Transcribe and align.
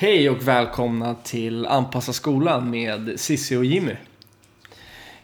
Hej 0.00 0.30
och 0.30 0.48
välkomna 0.48 1.14
till 1.14 1.66
Anpassa 1.66 2.12
skolan 2.12 2.70
med 2.70 3.20
Sissi 3.20 3.56
och 3.56 3.64
Jimmy. 3.64 3.96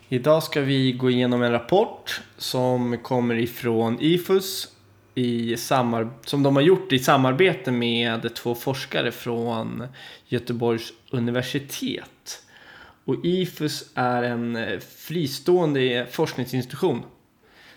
Idag 0.09 0.43
ska 0.43 0.61
vi 0.61 0.93
gå 0.93 1.11
igenom 1.11 1.43
en 1.43 1.53
rapport 1.53 2.23
som 2.37 2.99
kommer 2.99 3.35
ifrån 3.35 3.99
IFUS 4.01 4.69
i 5.15 5.57
samar- 5.57 6.11
som 6.25 6.43
de 6.43 6.57
har 6.57 6.63
gjort 6.63 6.93
i 6.93 6.99
samarbete 6.99 7.71
med 7.71 8.35
två 8.35 8.55
forskare 8.55 9.13
från 9.13 9.89
Göteborgs 10.27 10.93
universitet. 11.11 12.43
Och 13.05 13.25
IFUS 13.25 13.91
är 13.95 14.23
en 14.23 14.81
fristående 14.97 16.07
forskningsinstitution 16.11 17.03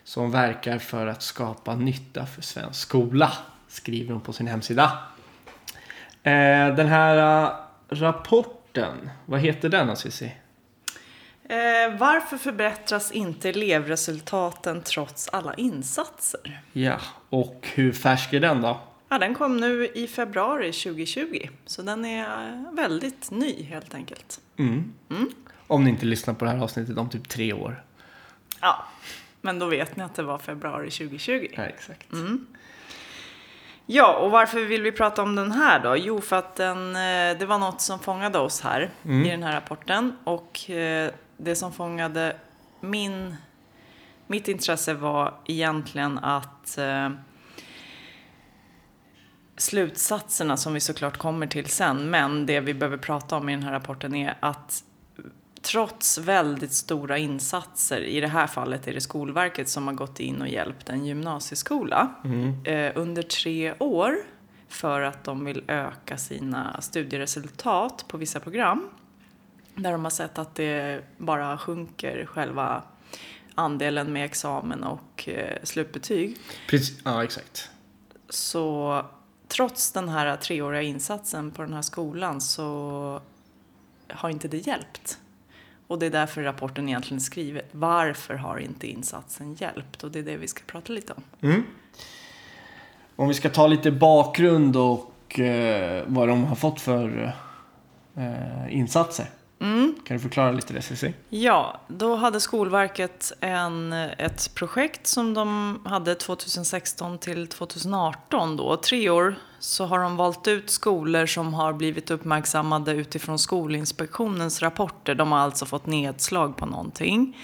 som 0.04 0.32
verkar 0.32 0.78
för 0.78 1.08
att 1.08 1.24
skapa 1.24 1.76
nytta 1.76 2.26
för 2.26 2.42
svensk 2.42 2.80
skola, 2.80 3.34
skriver 3.68 4.14
de 4.14 4.22
på 4.22 4.34
sin 4.34 4.48
hemsida. 4.48 4.98
Eh, 6.24 6.76
den 6.76 6.88
här 6.88 7.48
eh, 7.48 7.54
rapporten, 7.90 9.10
vad 9.26 9.40
heter 9.40 9.70
den 9.70 9.96
Cissi? 9.96 10.32
Eh, 11.50 11.98
varför 11.98 12.38
förbättras 12.38 13.12
inte 13.12 13.50
elevresultaten 13.50 14.82
trots 14.82 15.30
alla 15.30 15.54
insatser? 15.54 16.62
Ja, 16.74 17.00
och 17.30 17.68
hur 17.74 17.92
färsk 17.92 18.34
är 18.34 18.40
den 18.40 18.62
då? 18.62 18.80
Ja, 19.10 19.18
den 19.18 19.36
kom 19.36 19.58
nu 19.58 19.88
i 19.88 20.08
februari 20.08 20.72
2020, 20.72 21.50
så 21.66 21.82
den 21.82 22.06
är 22.06 22.50
eh, 22.50 22.74
väldigt 22.74 23.32
ny 23.32 23.64
helt 23.64 23.94
enkelt. 23.94 24.40
Mm. 24.58 24.94
Om 25.68 25.84
ni 25.84 25.90
inte 25.90 26.06
lyssnar 26.06 26.34
på 26.34 26.46
det 26.46 26.52
här 26.52 26.64
avsnittet 26.64 26.98
om 26.98 27.10
typ 27.10 27.30
tre 27.30 27.54
år. 27.54 27.84
Ja, 28.62 28.86
men 29.42 29.60
då 29.60 29.66
vet 29.66 29.96
ni 29.96 30.04
att 30.04 30.16
det 30.16 30.24
var 30.24 30.38
februari 30.38 30.92
2020. 30.92 31.48
Ja, 31.56 31.64
exakt. 31.64 32.14
Ja, 33.92 34.16
och 34.16 34.32
varför 34.32 34.60
vill 34.60 34.82
vi 34.82 34.92
prata 34.92 35.22
om 35.22 35.36
den 35.36 35.52
här 35.52 35.80
då? 35.80 35.98
Jo, 35.98 36.22
för 36.22 36.36
att 36.36 36.56
den, 36.56 36.96
eh, 36.96 37.38
det 37.40 37.46
var 37.46 37.58
något 37.58 37.82
som 37.82 38.00
fångade 38.00 38.40
oss 38.40 38.62
här 38.62 38.90
i 39.04 39.30
den 39.30 39.44
här 39.44 39.54
rapporten. 39.54 40.18
Och 40.24 40.70
eh, 40.70 41.12
det 41.38 41.56
som 41.56 41.74
fångade 41.74 42.36
min, 42.80 43.36
mitt 44.28 44.48
intresse 44.48 44.94
var 44.94 45.34
egentligen 45.46 46.18
att 46.18 46.78
eh, 46.78 47.10
slutsatserna 49.58 50.58
som 50.58 50.74
vi 50.74 50.80
såklart 50.80 51.18
kommer 51.18 51.48
till 51.48 51.66
sen, 51.66 52.10
men 52.10 52.46
det 52.46 52.60
vi 52.60 52.74
behöver 52.74 52.98
prata 52.98 53.36
om 53.36 53.50
i 53.50 53.56
den 53.56 53.64
här 53.64 53.72
rapporten 53.72 54.16
är 54.16 54.38
att 54.40 54.84
trots 55.72 56.18
väldigt 56.18 56.74
stora 56.74 57.18
insatser, 57.18 58.02
i 58.02 58.20
det 58.20 58.28
här 58.28 58.48
fallet 58.48 58.88
är 58.88 58.94
det 58.94 59.02
Skolverket 59.02 59.70
som 59.70 59.88
har 59.88 59.94
gått 59.94 60.20
in 60.20 60.42
och 60.42 60.48
hjälpt 60.48 60.90
en 60.90 61.06
gymnasieskola 61.06 62.14
eh, 62.64 62.92
under 62.96 63.22
tre 63.22 63.74
år 63.80 64.16
för 64.68 65.02
att 65.02 65.24
de 65.24 65.46
vill 65.46 65.64
öka 65.68 66.18
sina 66.18 66.82
studieresultat 66.82 68.06
på 68.08 68.18
vissa 68.18 68.40
program. 68.40 68.90
Där 69.76 69.92
de 69.92 70.04
har 70.04 70.12
sett 70.12 70.38
att 70.38 70.56
det 70.56 71.04
bara 71.18 71.58
sjunker 71.58 72.26
själva 72.26 72.84
andelen 73.56 74.14
med 74.14 74.26
examen 74.26 74.84
och 74.84 75.30
eh, 75.30 75.58
slutbetyg. 75.64 76.38
Precis, 76.68 77.00
ja, 77.06 77.24
exakt. 77.24 77.70
Så 78.30 79.06
trots 79.48 79.92
den 79.92 80.10
här 80.10 80.38
treåriga 80.38 80.82
insatsen 80.82 81.52
på 81.52 81.62
den 81.62 81.74
här 81.74 81.82
skolan 81.82 82.42
så 82.42 83.22
har 84.08 84.30
inte 84.30 84.48
det 84.48 84.58
hjälpt. 84.58 85.18
Och 85.90 86.00
det 86.00 86.06
är 86.06 86.10
därför 86.10 86.44
rapporten 86.44 86.90
egentligen 86.90 87.18
är 87.18 87.24
skriven. 87.24 87.64
Varför 87.72 88.34
har 88.34 88.58
inte 88.58 88.88
insatsen 88.88 89.54
hjälpt? 89.54 90.04
Och 90.04 90.12
det 90.12 90.20
är 90.20 90.24
det 90.24 90.38
vi 90.38 90.48
ska 90.48 90.62
prata 90.68 90.94
lite 90.94 91.14
om. 91.14 91.24
Mm. 91.42 91.64
Om 93.16 93.28
vi 93.28 93.34
ska 93.34 93.50
ta 93.50 93.68
lite 93.68 93.92
bakgrund 93.92 94.76
och 94.76 95.40
eh, 95.40 96.04
vad 96.08 96.28
de 96.28 96.44
har 96.44 96.56
fått 96.56 96.82
för 96.82 97.36
eh, 98.16 98.78
insatser. 98.78 99.26
Kan 100.10 100.18
du 100.18 100.20
förklara 100.20 100.52
lite 100.52 100.74
det 100.74 100.82
Cissi? 100.82 101.14
Ja, 101.30 101.82
då 101.88 102.16
hade 102.16 102.40
Skolverket 102.40 103.32
en, 103.40 103.94
ett 103.94 104.52
projekt 104.56 105.08
som 105.08 105.34
de 105.34 105.80
hade 105.86 106.16
2016 106.16 107.18
till 107.18 107.48
2018 107.48 108.58
då. 108.58 108.78
Tre 108.78 109.10
år 109.10 109.36
så 109.60 109.86
har 109.86 110.00
de 110.00 110.18
valt 110.18 110.48
ut 110.48 110.70
skolor 110.70 111.26
som 111.26 111.54
har 111.54 111.74
blivit 111.74 112.12
uppmärksammade 112.12 112.92
utifrån 112.92 113.40
Skolinspektionens 113.40 114.62
rapporter. 114.62 115.16
De 115.16 115.32
har 115.32 115.40
alltså 115.40 115.66
fått 115.66 115.86
nedslag 115.86 116.58
på 116.58 116.66
någonting. 116.66 117.38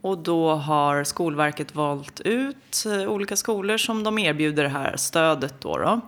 Och 0.00 0.18
då 0.18 0.54
har 0.54 1.04
Skolverket 1.04 1.74
valt 1.74 2.20
ut 2.20 2.84
eh, 2.86 3.10
olika 3.10 3.36
skolor 3.36 3.76
som 3.76 4.04
de 4.04 4.18
erbjuder 4.18 4.62
det 4.62 4.68
här 4.68 4.96
stödet 4.96 5.60
då. 5.60 5.78
då. 5.78 6.00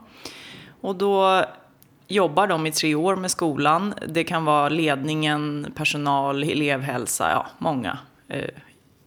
Och 0.81 0.97
då 0.97 1.45
jobbar 2.09 2.47
de 2.47 2.67
i 2.67 2.73
tre 2.73 2.95
år 2.95 3.17
med 3.17 3.31
skolan. 3.31 3.95
Det 4.09 4.25
kan 4.25 4.45
vara 4.45 4.69
ledningen, 4.69 5.73
personal, 5.75 6.43
elevhälsa, 6.43 7.31
ja, 7.31 7.47
många 7.59 7.99
eh, 8.29 8.51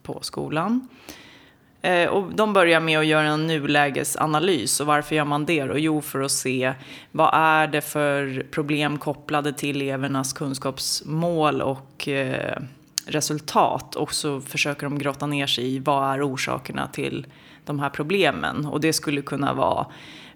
på 0.03 0.19
skolan. 0.21 0.87
Eh, 1.81 2.09
och 2.09 2.33
de 2.33 2.53
börjar 2.53 2.79
med 2.79 2.99
att 2.99 3.05
göra 3.05 3.27
en 3.27 3.47
nulägesanalys. 3.47 4.79
Och 4.79 4.88
varför 4.88 5.15
gör 5.15 5.25
man 5.25 5.45
det 5.45 5.63
då? 5.63 5.77
Jo, 5.77 6.01
för 6.01 6.21
att 6.21 6.31
se 6.31 6.73
vad 7.11 7.29
är 7.33 7.67
det 7.67 7.81
för 7.81 8.45
problem 8.51 8.97
kopplade 8.97 9.53
till 9.53 9.81
elevernas 9.81 10.33
kunskapsmål 10.33 11.61
och 11.61 12.07
eh, 12.07 12.57
resultat. 13.05 13.95
Och 13.95 14.13
så 14.13 14.41
försöker 14.41 14.83
de 14.83 14.97
grotta 14.97 15.25
ner 15.25 15.47
sig 15.47 15.75
i 15.75 15.79
vad 15.79 16.13
är 16.13 16.33
orsakerna 16.33 16.88
till 16.88 17.27
de 17.65 17.79
här 17.79 17.89
problemen. 17.89 18.65
Och 18.65 18.81
det 18.81 18.93
skulle 18.93 19.21
kunna 19.21 19.53
vara 19.53 19.85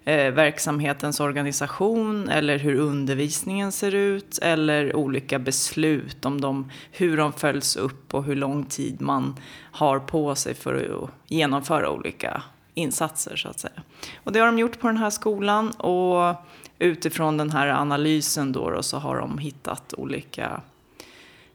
eh, 0.04 0.30
verksamhetens 0.32 1.20
organisation 1.20 2.28
eller 2.28 2.58
hur 2.58 2.74
undervisningen 2.74 3.72
ser 3.72 3.94
ut 3.94 4.38
eller 4.42 4.96
olika 4.96 5.38
beslut 5.38 6.24
om 6.24 6.40
de, 6.40 6.70
hur 6.92 7.16
de 7.16 7.32
följs 7.32 7.76
upp 7.76 8.14
och 8.14 8.24
hur 8.24 8.36
lång 8.36 8.64
tid 8.64 9.00
man 9.00 9.36
har 9.72 9.98
på 9.98 10.34
sig 10.34 10.54
för 10.54 11.02
att 11.04 11.10
genomföra 11.30 11.90
olika 11.90 12.42
insatser 12.74 13.36
så 13.36 13.48
att 13.48 13.60
säga. 13.60 13.82
Och 14.24 14.32
det 14.32 14.38
har 14.38 14.46
de 14.46 14.58
gjort 14.58 14.80
på 14.80 14.86
den 14.86 14.96
här 14.96 15.10
skolan 15.10 15.70
och 15.70 16.34
utifrån 16.78 17.36
den 17.36 17.50
här 17.50 17.68
analysen 17.68 18.52
då, 18.52 18.70
då 18.70 18.82
så 18.82 18.98
har 18.98 19.16
de 19.16 19.38
hittat 19.38 19.94
olika 19.96 20.60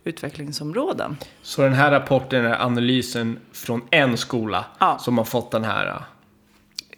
utvecklingsområden. 0.03 1.17
Så 1.41 1.61
den 1.61 1.73
här 1.73 1.91
rapporten 1.91 2.45
är 2.45 2.61
analysen 2.61 3.39
från 3.53 3.81
en 3.91 4.17
skola 4.17 4.65
Ja. 4.79 4.97
som 4.99 5.17
har 5.17 5.25
fått 5.25 5.51
den 5.51 5.63
här 5.63 6.01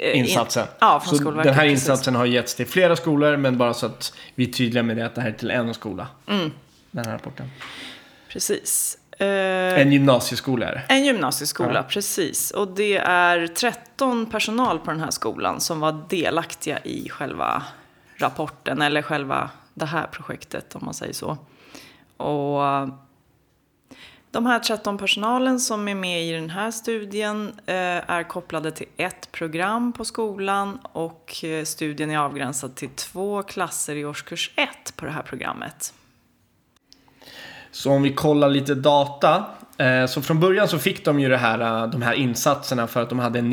eh, 0.01 0.07
Eh, 0.07 0.17
in- 0.17 0.25
insatsen. 0.25 0.67
Ja, 0.79 0.99
från 0.99 1.17
så 1.17 1.31
den 1.31 1.37
här 1.53 1.53
precis. 1.53 1.71
insatsen 1.71 2.15
har 2.15 2.25
getts 2.25 2.55
till 2.55 2.67
flera 2.67 2.95
skolor 2.95 3.37
men 3.37 3.57
bara 3.57 3.73
så 3.73 3.85
att 3.85 4.13
vi 4.35 4.47
är 4.49 4.53
tydliga 4.53 4.83
med 4.83 4.97
det 4.97 5.05
att 5.05 5.15
det 5.15 5.21
här 5.21 5.29
är 5.29 5.33
till 5.33 5.51
en 5.51 5.73
skola. 5.73 6.07
Mm. 6.27 6.51
Den 6.91 7.05
här 7.05 7.13
rapporten. 7.13 7.51
Precis. 8.29 8.97
Eh, 9.19 9.27
En 9.81 9.91
gymnasieskola 9.91 10.67
är 10.69 10.71
det. 10.75 10.81
En 10.93 11.05
gymnasieskola, 11.05 11.73
Ja. 11.73 11.83
precis. 11.83 12.51
Och 12.51 12.67
det 12.67 12.97
är 12.97 13.47
13 13.47 14.25
personal 14.25 14.79
på 14.79 14.91
den 14.91 14.99
här 14.99 15.11
skolan 15.11 15.61
som 15.61 15.79
var 15.79 15.99
delaktiga 16.09 16.79
i 16.83 17.09
själva 17.09 17.63
rapporten, 18.17 18.81
eller 18.81 19.01
själva 19.01 19.49
det 19.73 19.85
här 19.85 20.07
projektet 20.11 20.75
om 20.75 20.81
man 20.85 20.93
säger 20.93 21.13
så. 21.13 21.37
Och 22.17 22.65
eh, 22.65 22.87
de 24.31 24.45
här 24.45 24.59
13 24.59 24.97
personalen 24.97 25.59
som 25.59 25.87
är 25.87 25.95
med 25.95 26.23
i 26.23 26.31
den 26.31 26.49
här 26.49 26.71
studien 26.71 27.53
eh, 27.65 27.75
är 28.09 28.23
kopplade 28.23 28.71
till 28.71 28.87
ett 28.97 29.31
program 29.31 29.93
på 29.93 30.05
skolan 30.05 30.79
och 30.91 31.43
eh, 31.43 31.63
studien 31.63 32.11
är 32.11 32.17
avgränsad 32.17 32.75
till 32.75 32.89
två 32.89 33.43
klasser 33.43 33.95
i 33.95 34.05
årskurs 34.05 34.51
1 34.55 34.69
på 34.95 35.05
det 35.05 35.11
här 35.11 35.21
programmet. 35.21 35.93
Så 37.71 37.91
om 37.91 38.01
vi 38.01 38.13
kollar 38.13 38.49
lite 38.49 38.75
data. 38.75 39.45
Eh, 39.77 40.05
så 40.05 40.21
från 40.21 40.39
början 40.39 40.67
så 40.67 40.79
fick 40.79 41.05
de 41.05 41.19
ju 41.19 41.29
det 41.29 41.37
här, 41.37 41.87
de 41.87 42.01
här 42.01 42.13
insatserna 42.13 42.87
för 42.87 43.01
att 43.01 43.09
de 43.09 43.19
hade 43.19 43.39
en 43.39 43.49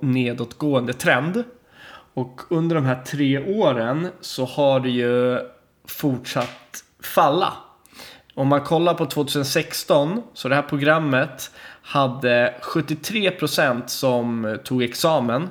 nedåtgående 0.00 0.92
trend. 0.92 1.44
Och 2.14 2.40
under 2.50 2.76
de 2.76 2.84
här 2.84 3.02
tre 3.04 3.54
åren 3.54 4.08
så 4.20 4.44
har 4.44 4.80
det 4.80 4.90
ju 4.90 5.38
fortsatt 5.88 6.84
falla. 7.02 7.52
Om 8.36 8.48
man 8.48 8.60
kollar 8.60 8.94
på 8.94 9.06
2016 9.06 10.22
så 10.34 10.48
det 10.48 10.54
här 10.54 10.62
programmet 10.62 11.50
hade 11.82 12.54
73% 12.62 13.82
som 13.86 14.58
tog 14.64 14.82
examen. 14.82 15.50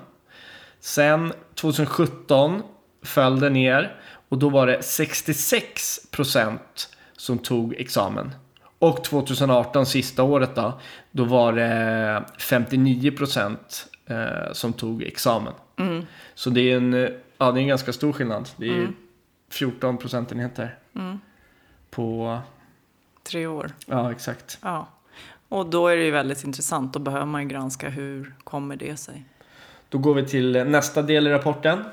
Sen 0.80 1.34
2017 1.56 2.62
föll 3.04 3.40
det 3.40 3.50
ner 3.50 3.96
och 4.30 4.38
då 4.38 4.50
var 4.50 4.68
det 4.68 4.80
66% 4.80 6.58
som 7.18 7.38
tog 7.38 7.76
examen. 7.76 8.32
Och 8.80 9.04
2018, 9.04 9.86
sista 9.86 10.24
året 10.24 10.56
då, 10.56 10.80
då 11.12 11.24
var 11.24 11.54
det 11.54 12.24
59% 12.38 13.58
eh, 14.06 14.54
som 14.54 14.74
tog 14.74 15.04
examen. 15.04 15.54
Så 16.36 16.50
det 16.50 16.72
är 16.72 16.78
en, 16.78 16.94
eh, 16.94 17.10
ja, 17.38 17.52
det 17.52 17.60
är 17.60 17.62
en 17.62 17.68
ganska 17.68 17.94
stor 17.94 18.14
skillnad. 18.14 18.50
Det 18.58 18.68
är 18.68 18.88
14 19.50 19.98
procentenheter. 19.98 20.78
På, 21.90 22.40
Tre 23.30 23.48
år. 23.48 23.72
ja 23.86 24.12
exakt. 24.12 24.58
Ja, 24.62 24.88
och 25.50 25.66
då 25.66 25.88
är 25.88 25.98
det 25.98 26.04
ju 26.04 26.12
väldigt 26.12 26.44
intressant. 26.44 26.94
Då 26.94 27.00
behöver 27.00 27.26
man 27.26 27.42
ju 27.42 27.48
granska 27.48 27.90
hur 27.90 28.36
kommer 28.44 28.76
det 28.76 28.98
sig. 28.98 29.26
Då 29.90 29.98
går 29.98 30.14
vi 30.14 30.26
till 30.26 30.52
nästa 30.52 31.02
del 31.02 31.28
i 31.28 31.30
rapporten. 31.30 31.84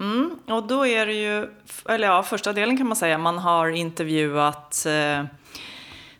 Mm, 0.00 0.38
och 0.46 0.66
då 0.66 0.86
är 0.86 1.06
det 1.06 1.12
ju, 1.12 1.48
eller 1.88 2.08
ja, 2.08 2.22
första 2.22 2.52
delen 2.52 2.76
kan 2.76 2.86
man 2.86 2.96
säga, 2.96 3.18
man 3.18 3.38
har 3.38 3.68
intervjuat 3.68 4.86
eh, 4.86 5.24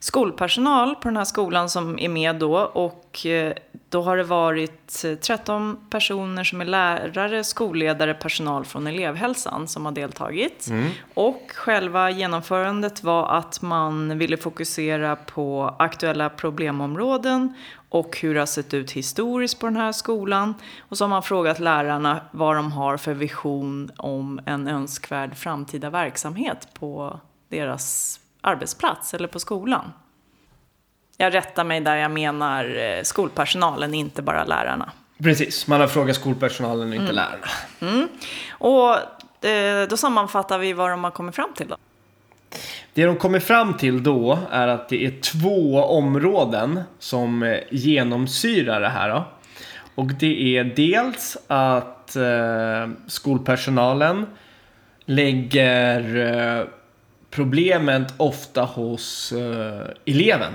skolpersonal 0.01 0.95
på 0.95 1.09
den 1.09 1.17
här 1.17 1.25
skolan 1.25 1.71
som 1.71 1.99
är 1.99 2.09
med 2.09 2.37
då 2.37 2.59
och 2.59 3.27
eh, 3.27 3.53
då 3.89 4.03
har 4.03 4.17
det 4.17 4.25
varit 4.25 5.05
13 5.21 5.71
eh, 5.71 5.77
personer 5.91 6.45
som 6.45 6.61
är 6.61 6.65
lärare, 6.65 7.45
skolledare, 7.45 8.15
personal 8.15 8.65
från 8.65 8.87
elevhälsan 8.87 9.69
som 9.69 9.85
har 9.85 9.93
deltagit. 9.93 10.67
Mm. 10.71 10.91
Och 11.15 11.43
själva 11.55 12.11
genomförandet 12.11 13.05
var 13.05 13.39
att 13.39 13.63
man 13.63 14.19
ville 14.19 14.37
fokusera 14.37 15.17
på 15.17 15.75
aktuella 15.79 16.31
problemområden 16.31 17.55
och 17.89 18.19
hur 18.21 18.35
det 18.35 18.41
har 18.41 18.47
sett 18.47 18.75
ut 18.75 18.91
historiskt 18.91 19.61
på 19.61 19.67
den 19.67 19.77
här 19.77 19.93
skolan. 19.93 20.55
Och 20.79 20.99
så 20.99 21.05
har 21.05 21.09
man 21.09 21.23
frågat 21.23 21.59
lärarna 21.59 22.21
vad 22.31 22.57
de 22.57 22.73
har 22.73 22.97
för 22.97 23.15
vision 23.15 23.91
om 23.97 24.41
en 24.47 24.69
önskvärd 24.69 25.37
framtida 25.37 25.91
verksamhet 25.91 26.69
på 26.75 27.21
deras 27.49 28.21
arbetsplats 28.41 29.15
eller 29.15 29.29
på 29.29 29.41
skolan. 29.41 29.93
Jag 31.17 31.35
rättar 31.35 31.65
mig 31.65 31.81
där 31.81 31.97
jag 31.97 32.11
menar 32.11 32.77
eh, 32.77 33.03
skolpersonalen, 33.03 33.95
inte 33.95 34.23
bara 34.23 34.45
lärarna. 34.45 34.93
Precis, 35.23 35.67
man 35.67 35.81
har 35.81 35.89
frågat 35.89 36.17
skolpersonalen 36.17 36.89
och 36.89 36.95
inte 36.95 37.13
mm. 37.13 37.15
lärarna. 37.15 37.49
Mm. 37.81 38.09
Och 38.51 38.95
eh, 39.49 39.89
då 39.89 39.97
sammanfattar 39.97 40.59
vi 40.59 40.73
vad 40.73 40.91
de 40.91 41.05
har 41.05 41.11
kommit 41.11 41.35
fram 41.35 41.53
till 41.55 41.69
då. 41.69 41.77
Det 42.95 43.05
de 43.05 43.17
kommer 43.17 43.41
fram 43.41 43.77
till 43.77 44.03
då 44.03 44.39
är 44.51 44.69
att 44.69 44.89
det 44.89 45.07
är 45.07 45.21
två 45.21 45.85
områden 45.85 46.81
som 46.99 47.43
eh, 47.43 47.59
genomsyrar 47.71 48.81
det 48.81 48.89
här. 48.89 49.09
Då. 49.09 49.25
Och 49.95 50.07
det 50.07 50.57
är 50.57 50.65
dels 50.65 51.37
att 51.47 52.17
eh, 52.17 52.89
skolpersonalen 53.07 54.27
lägger 55.05 56.17
eh, 56.17 56.67
problemet 57.31 58.15
ofta 58.17 58.63
hos 58.63 59.33
eh, 59.33 59.87
eleven. 60.05 60.53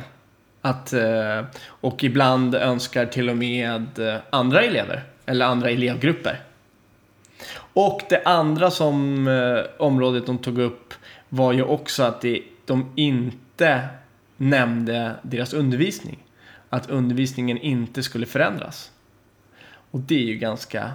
Att, 0.61 0.93
eh, 0.93 1.45
och 1.65 2.03
ibland 2.03 2.55
önskar 2.55 3.05
till 3.05 3.29
och 3.29 3.37
med 3.37 3.99
eh, 3.99 4.15
andra 4.29 4.61
elever 4.61 5.03
eller 5.25 5.45
andra 5.45 5.69
elevgrupper. 5.69 6.41
Och 7.73 8.01
det 8.09 8.21
andra 8.25 8.71
som 8.71 9.27
eh, 9.27 9.59
området 9.77 10.25
de 10.25 10.37
tog 10.37 10.59
upp 10.59 10.93
var 11.29 11.53
ju 11.53 11.63
också 11.63 12.03
att 12.03 12.21
det, 12.21 12.41
de 12.65 12.91
inte 12.95 13.87
nämnde 14.37 15.15
deras 15.21 15.53
undervisning. 15.53 16.19
Att 16.69 16.89
undervisningen 16.89 17.57
inte 17.57 18.03
skulle 18.03 18.25
förändras. 18.25 18.91
Och 19.91 19.99
det 19.99 20.15
är 20.15 20.25
ju 20.25 20.35
ganska 20.35 20.91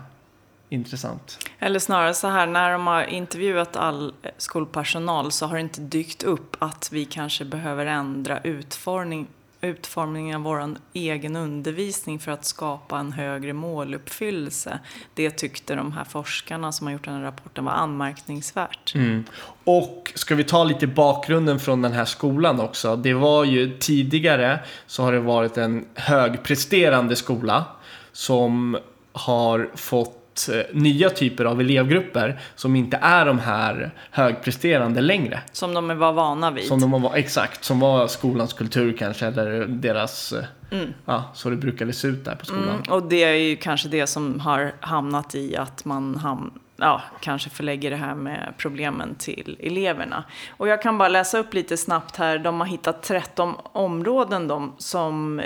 intressant. 0.69 1.39
Eller 1.59 1.79
snarare 1.79 2.15
så 2.15 2.29
här, 2.29 2.47
när 2.47 2.73
de 2.73 2.87
har 2.87 3.05
intervjuat 3.05 3.77
all 3.77 4.15
skolpersonal 4.39 5.33
så 5.33 5.47
har 5.47 5.55
det 5.55 5.61
inte 5.61 5.81
dykt 5.81 6.23
upp 6.23 6.57
att 6.59 6.89
vi 6.93 7.05
kanske 7.05 7.45
behöver 7.45 7.87
ändra 7.87 8.41
utformning, 8.41 9.27
utformningen 9.61 10.37
av 10.37 10.43
vår 10.43 10.77
egen 10.93 11.37
undervisning 11.37 12.19
för 12.19 12.33
att 12.33 12.45
skapa 12.45 12.99
en 12.99 13.13
högre 13.13 13.53
måluppfyllelse. 13.53 14.79
Det 15.15 15.31
tyckte 15.31 15.75
de 15.75 15.93
här 15.93 16.05
forskarna 16.05 16.73
som 16.73 16.87
har 16.87 16.93
gjort 16.93 17.05
den 17.05 17.15
här 17.15 17.23
rapporten 17.23 17.65
var 17.65 17.73
anmärkningsvärt. 17.73 18.95
Mm. 18.95 19.25
Och 19.65 20.13
ska 20.15 20.35
vi 20.35 20.45
ta 20.45 20.65
lite 20.65 20.87
bakgrunden 20.87 21.61
från 21.61 21.83
den 21.83 21.93
här 21.93 22.05
skolan 22.05 22.61
också. 22.61 22.97
Det 22.97 23.15
var 23.15 23.45
ju 23.45 23.79
tidigare 23.79 24.61
så 24.87 25.03
har 25.03 25.13
det 25.13 25.21
varit 25.21 25.57
en 25.57 25.87
högpresterande 25.95 27.17
skola 27.17 27.65
som 28.13 28.79
har 29.13 29.71
fått 29.75 30.18
Eh, 30.49 30.63
nya 30.73 31.11
typer 31.11 31.45
av 31.45 31.61
elevgrupper 31.61 32.41
som 32.55 32.77
inte 32.77 32.97
är 32.97 33.27
de 33.27 33.39
här 33.39 33.91
högpresterande 34.11 35.01
längre. 35.01 35.43
Som 35.53 35.75
de 35.75 35.99
var 35.99 36.13
vana 36.13 36.51
vid. 36.51 36.65
Som 36.65 36.81
de 36.81 37.03
var, 37.03 37.15
exakt, 37.15 37.65
som 37.65 37.81
var 37.81 38.07
skolans 38.07 38.53
kultur 38.53 38.97
kanske 38.99 39.27
eller 39.27 39.67
deras, 39.67 40.33
eh, 40.33 40.45
mm. 40.71 40.95
ja, 41.05 41.25
så 41.35 41.51
det 41.51 41.57
brukade 41.57 41.93
se 41.93 42.09
ut 42.09 42.25
där 42.25 42.35
på 42.35 42.47
skolan. 42.47 42.69
Mm, 42.69 42.83
och 42.91 43.03
det 43.03 43.25
är 43.25 43.35
ju 43.35 43.57
kanske 43.57 43.89
det 43.89 44.07
som 44.07 44.41
har 44.41 44.73
hamnat 44.81 45.35
i 45.35 45.57
att 45.57 45.85
man 45.85 46.17
ham 46.17 46.61
ja, 46.77 47.03
kanske 47.21 47.51
förlägger 47.51 47.91
det 47.91 47.97
här 47.97 48.15
med 48.15 48.55
problemen 48.57 49.15
till 49.15 49.57
eleverna. 49.61 50.25
Och 50.57 50.69
jag 50.69 50.83
kan 50.83 50.99
bara 50.99 51.09
läsa 51.09 51.39
upp 51.39 51.55
lite 51.55 51.77
snabbt 51.77 52.17
här. 52.17 52.39
De 52.39 52.61
har 52.61 52.67
hittat 52.67 53.03
13 53.03 53.55
områden 53.73 54.49
de, 54.49 54.75
som 54.79 55.41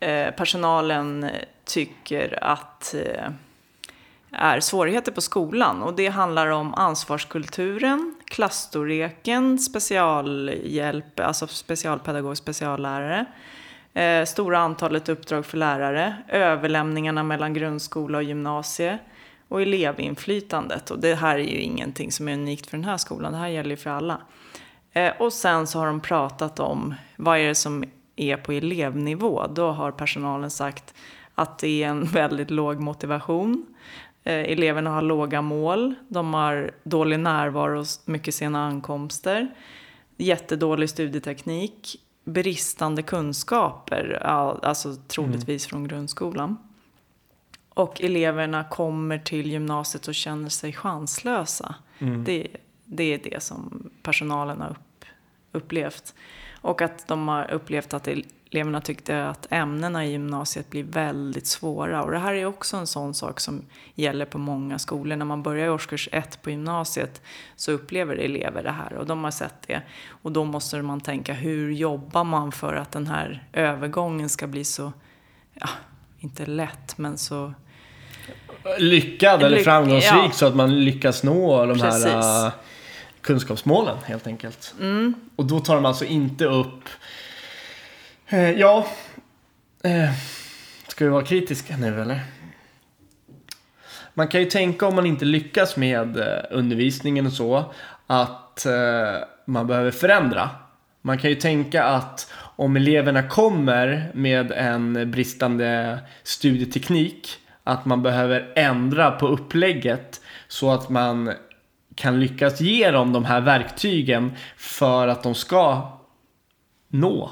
eh, 0.00 0.30
personalen 0.30 1.30
tycker 1.64 2.44
att 2.44 2.94
eh, 2.94 3.30
är 4.32 4.60
svårigheter 4.60 5.12
på 5.12 5.20
skolan. 5.20 5.82
Och 5.82 5.94
det 5.94 6.08
handlar 6.08 6.46
om 6.46 6.74
ansvarskulturen, 6.74 8.14
klassstorleken, 8.24 9.58
specialhjälp, 9.58 11.20
alltså 11.20 11.46
specialpedagog, 11.46 12.36
speciallärare, 12.36 13.26
eh, 13.94 14.24
stora 14.24 14.58
antalet 14.58 15.08
uppdrag 15.08 15.46
för 15.46 15.58
lärare, 15.58 16.16
överlämningarna 16.28 17.22
mellan 17.22 17.54
grundskola 17.54 18.18
och 18.18 18.24
gymnasie 18.24 18.98
och 19.48 19.62
elevinflytandet. 19.62 20.90
Och 20.90 20.98
det 20.98 21.14
här 21.14 21.38
är 21.38 21.48
ju 21.48 21.60
ingenting 21.60 22.12
som 22.12 22.28
är 22.28 22.32
unikt 22.32 22.70
för 22.70 22.76
den 22.76 22.84
här 22.84 22.96
skolan, 22.96 23.32
det 23.32 23.38
här 23.38 23.48
gäller 23.48 23.70
ju 23.70 23.76
för 23.76 23.90
alla. 23.90 24.20
Eh, 24.92 25.12
och 25.18 25.32
sen 25.32 25.66
så 25.66 25.78
har 25.78 25.86
de 25.86 26.00
pratat 26.00 26.60
om 26.60 26.94
vad 27.16 27.38
är 27.38 27.48
det 27.48 27.54
som 27.54 27.84
är 28.16 28.36
på 28.36 28.52
elevnivå. 28.52 29.46
Då 29.46 29.70
har 29.70 29.92
personalen 29.92 30.50
sagt 30.50 30.94
att 31.34 31.58
det 31.58 31.82
är 31.82 31.88
en 31.88 32.04
väldigt 32.12 32.50
låg 32.50 32.80
motivation. 32.80 33.66
Eh, 34.24 34.52
eleverna 34.52 34.90
har 34.90 35.02
låga 35.02 35.42
mål, 35.42 35.94
de 36.08 36.34
har 36.34 36.70
dålig 36.82 37.18
närvaro 37.18 37.80
och 37.80 37.86
mycket 38.04 38.34
sena 38.34 38.66
ankomster, 38.66 39.54
jättedålig 40.16 40.90
studieteknik, 40.90 41.96
bristande 42.24 43.02
kunskaper, 43.02 44.22
alltså 44.22 44.94
troligtvis 44.94 45.66
mm. 45.66 45.70
från 45.70 45.88
grundskolan. 45.88 46.56
Och 47.68 48.00
eleverna 48.00 48.64
kommer 48.64 49.18
till 49.18 49.50
gymnasiet 49.50 50.08
och 50.08 50.14
känner 50.14 50.48
sig 50.48 50.72
chanslösa. 50.72 51.74
Mm. 51.98 52.24
Det, 52.24 52.48
det 52.84 53.04
är 53.04 53.20
det 53.30 53.42
som 53.42 53.90
personalen 54.02 54.60
har 54.60 54.70
upp, 54.70 55.04
upplevt. 55.52 56.14
Och 56.60 56.82
att 56.82 57.08
de 57.08 57.28
har 57.28 57.50
upplevt 57.50 57.94
att 57.94 58.08
eleverna 58.54 58.80
tyckte 58.80 59.28
att 59.28 59.46
ämnena 59.50 60.06
i 60.06 60.10
gymnasiet 60.10 60.70
blir 60.70 60.84
väldigt 60.84 61.46
svåra. 61.46 62.02
Och 62.02 62.10
det 62.10 62.18
här 62.18 62.34
är 62.34 62.46
också 62.46 62.76
en 62.76 62.86
sån 62.86 63.14
sak 63.14 63.40
som 63.40 63.62
gäller 63.94 64.24
på 64.24 64.38
många 64.38 64.78
skolor. 64.78 65.16
När 65.16 65.24
man 65.24 65.42
börjar 65.42 65.66
i 65.66 65.70
årskurs 65.70 66.08
ett 66.12 66.42
på 66.42 66.50
gymnasiet 66.50 67.22
så 67.56 67.72
upplever 67.72 68.16
elever 68.16 68.62
det 68.62 68.70
här 68.70 68.92
och 68.92 69.06
de 69.06 69.24
har 69.24 69.30
sett 69.30 69.54
det. 69.66 69.82
Och 70.08 70.32
då 70.32 70.44
måste 70.44 70.82
man 70.82 71.00
tänka, 71.00 71.32
hur 71.32 71.72
jobbar 71.72 72.24
man 72.24 72.52
för 72.52 72.74
att 72.74 72.92
den 72.92 73.06
här 73.06 73.44
övergången 73.52 74.28
ska 74.28 74.46
bli 74.46 74.64
så, 74.64 74.92
ja, 75.54 75.68
inte 76.20 76.46
lätt, 76.46 76.98
men 76.98 77.18
så 77.18 77.54
lyckad 78.78 79.42
eller 79.42 79.58
framgångsrik 79.58 80.24
ja. 80.24 80.30
så 80.32 80.46
att 80.46 80.54
man 80.54 80.84
lyckas 80.84 81.22
nå 81.22 81.66
de 81.66 81.78
Precis. 81.78 82.04
här 82.04 82.46
uh, 82.46 82.52
kunskapsmålen 83.20 83.96
helt 84.04 84.26
enkelt. 84.26 84.74
Mm. 84.80 85.14
Och 85.36 85.44
då 85.44 85.60
tar 85.60 85.74
de 85.74 85.84
alltså 85.84 86.04
inte 86.04 86.44
upp 86.44 86.88
Eh, 88.28 88.50
ja. 88.50 88.86
Eh, 89.84 90.10
ska 90.88 91.04
vi 91.04 91.10
vara 91.10 91.24
kritiska 91.24 91.76
nu 91.76 92.00
eller? 92.00 92.20
Man 94.14 94.28
kan 94.28 94.40
ju 94.40 94.50
tänka 94.50 94.86
om 94.86 94.94
man 94.94 95.06
inte 95.06 95.24
lyckas 95.24 95.76
med 95.76 96.16
eh, 96.16 96.44
undervisningen 96.50 97.26
och 97.26 97.32
så 97.32 97.72
att 98.06 98.66
eh, 98.66 99.24
man 99.46 99.66
behöver 99.66 99.90
förändra. 99.90 100.50
Man 101.02 101.18
kan 101.18 101.30
ju 101.30 101.36
tänka 101.36 101.84
att 101.84 102.32
om 102.56 102.76
eleverna 102.76 103.28
kommer 103.28 104.10
med 104.14 104.52
en 104.52 105.10
bristande 105.10 105.98
studieteknik 106.22 107.28
att 107.64 107.84
man 107.84 108.02
behöver 108.02 108.52
ändra 108.56 109.10
på 109.10 109.28
upplägget 109.28 110.20
så 110.48 110.70
att 110.70 110.88
man 110.88 111.32
kan 111.94 112.20
lyckas 112.20 112.60
ge 112.60 112.90
dem 112.90 113.12
de 113.12 113.24
här 113.24 113.40
verktygen 113.40 114.32
för 114.56 115.08
att 115.08 115.22
de 115.22 115.34
ska 115.34 115.98
nå 116.88 117.30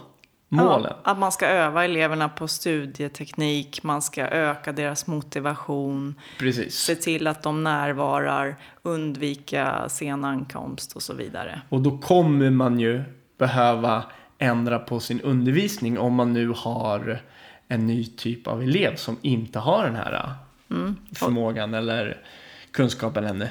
målen. 0.51 0.93
Ja, 1.05 1.11
att 1.11 1.19
man 1.19 1.33
ska 1.33 1.47
öva 1.47 1.85
eleverna 1.85 2.29
på 2.29 2.49
studieteknik, 2.49 3.83
man 3.83 4.03
ska 4.03 4.23
öka 4.23 4.73
deras 4.73 5.07
motivation. 5.07 6.15
Precis. 6.39 6.75
Se 6.75 6.95
till 6.95 7.27
att 7.27 7.43
de 7.43 7.65
närvarar, 7.65 8.57
undvika 8.83 9.89
sen 9.89 10.25
ankomst 10.25 10.93
och 10.93 11.03
så 11.03 11.15
vidare. 11.15 11.61
Och 11.69 11.81
då 11.81 11.99
kommer 11.99 12.51
man 12.51 12.81
ju 12.81 13.03
behöva 13.39 14.05
ändra 14.39 14.79
på 14.79 15.01
sin 15.01 15.21
undervisning 15.21 15.99
om 15.99 16.15
man 16.15 16.33
nu 16.33 16.53
har 16.57 17.23
en 17.69 17.87
ny 17.87 18.05
typ 18.05 18.47
av 18.47 18.63
elev 18.63 18.97
som 18.97 19.17
inte 19.23 19.59
har 19.59 19.85
den 19.85 19.97
här 19.97 20.35
mm. 20.71 20.97
förmågan 21.15 21.75
eller 21.75 22.25
kunskapen 22.71 23.25
ännu. 23.25 23.49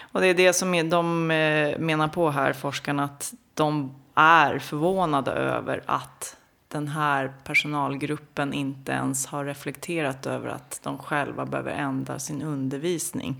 Och 0.00 0.20
det 0.20 0.26
är 0.26 0.34
det 0.34 0.52
som 0.52 0.88
de 0.88 1.30
eh, 1.30 1.78
menar 1.78 2.08
på 2.08 2.30
här, 2.30 2.52
forskarna, 2.52 3.04
att 3.04 3.34
de 3.54 3.94
är 4.14 4.58
förvånade 4.58 5.30
över 5.30 5.82
att 5.86 6.36
den 6.68 6.88
här 6.88 7.32
personalgruppen 7.44 8.52
inte 8.52 8.92
ens 8.92 9.26
har 9.26 9.44
reflekterat 9.44 10.26
över 10.26 10.48
att 10.48 10.80
de 10.82 10.98
själva 10.98 11.46
behöver 11.46 11.70
ändra 11.70 12.18
sin 12.18 12.42
undervisning. 12.42 13.36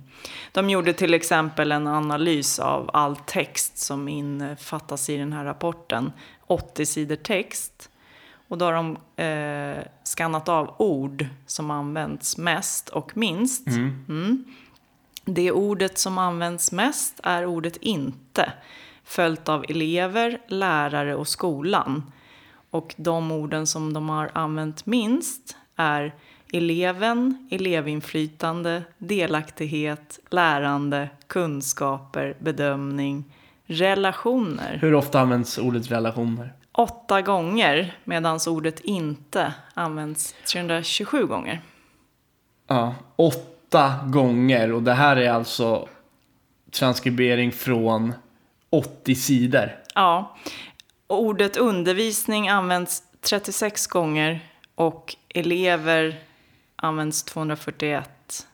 De 0.52 0.70
gjorde 0.70 0.92
till 0.92 1.14
exempel 1.14 1.72
en 1.72 1.86
analys 1.86 2.58
av 2.58 2.90
all 2.92 3.16
text 3.16 3.78
som 3.78 4.08
infattas 4.08 5.10
i 5.10 5.16
den 5.16 5.32
här 5.32 5.44
rapporten, 5.44 6.12
80 6.46 6.86
sidor 6.86 7.16
text. 7.16 7.90
Och 8.48 8.58
då 8.58 8.64
har 8.64 8.72
de 8.72 8.96
eh, 9.22 9.84
skannat 10.02 10.48
av 10.48 10.74
ord 10.78 11.26
som 11.46 11.70
används 11.70 12.38
mest 12.38 12.88
och 12.88 13.16
minst. 13.16 13.66
Mm. 13.66 14.44
Det 15.24 15.52
ordet 15.52 15.98
som 15.98 16.18
används 16.18 16.72
mest 16.72 17.20
är 17.22 17.46
ordet 17.46 17.76
inte, 17.76 18.52
följt 19.04 19.48
av 19.48 19.64
elever, 19.68 20.38
lärare 20.46 21.14
och 21.14 21.28
skolan. 21.28 22.12
Och 22.70 22.94
de 22.96 23.32
orden 23.32 23.66
som 23.66 23.92
de 23.92 24.08
har 24.08 24.30
använt 24.34 24.86
minst 24.86 25.56
är 25.76 26.14
eleven, 26.52 27.48
elevinflytande, 27.50 28.82
delaktighet, 28.98 30.18
lärande, 30.30 31.08
kunskaper, 31.26 32.36
bedömning, 32.38 33.24
relationer. 33.66 34.78
Hur 34.82 34.94
ofta 34.94 35.20
används 35.20 35.58
ordet 35.58 35.90
relationer? 35.90 36.52
Åtta 36.72 37.22
gånger, 37.22 37.96
medan 38.04 38.38
ordet 38.48 38.80
inte 38.80 39.54
används 39.74 40.34
327 40.52 41.26
gånger. 41.26 41.60
Ja, 42.66 42.94
åtta 43.16 43.94
gånger. 44.06 44.72
Och 44.72 44.82
det 44.82 44.94
här 44.94 45.16
är 45.16 45.30
alltså 45.30 45.88
transkribering 46.70 47.52
från 47.52 48.12
80 48.72 49.14
sidor. 49.14 49.76
Ja, 49.94 50.36
ordet 51.06 51.56
undervisning 51.56 52.48
används 52.48 53.02
36 53.20 53.86
gånger 53.86 54.40
och 54.74 55.16
elever 55.28 56.20
används 56.76 57.22
241, 57.22 58.46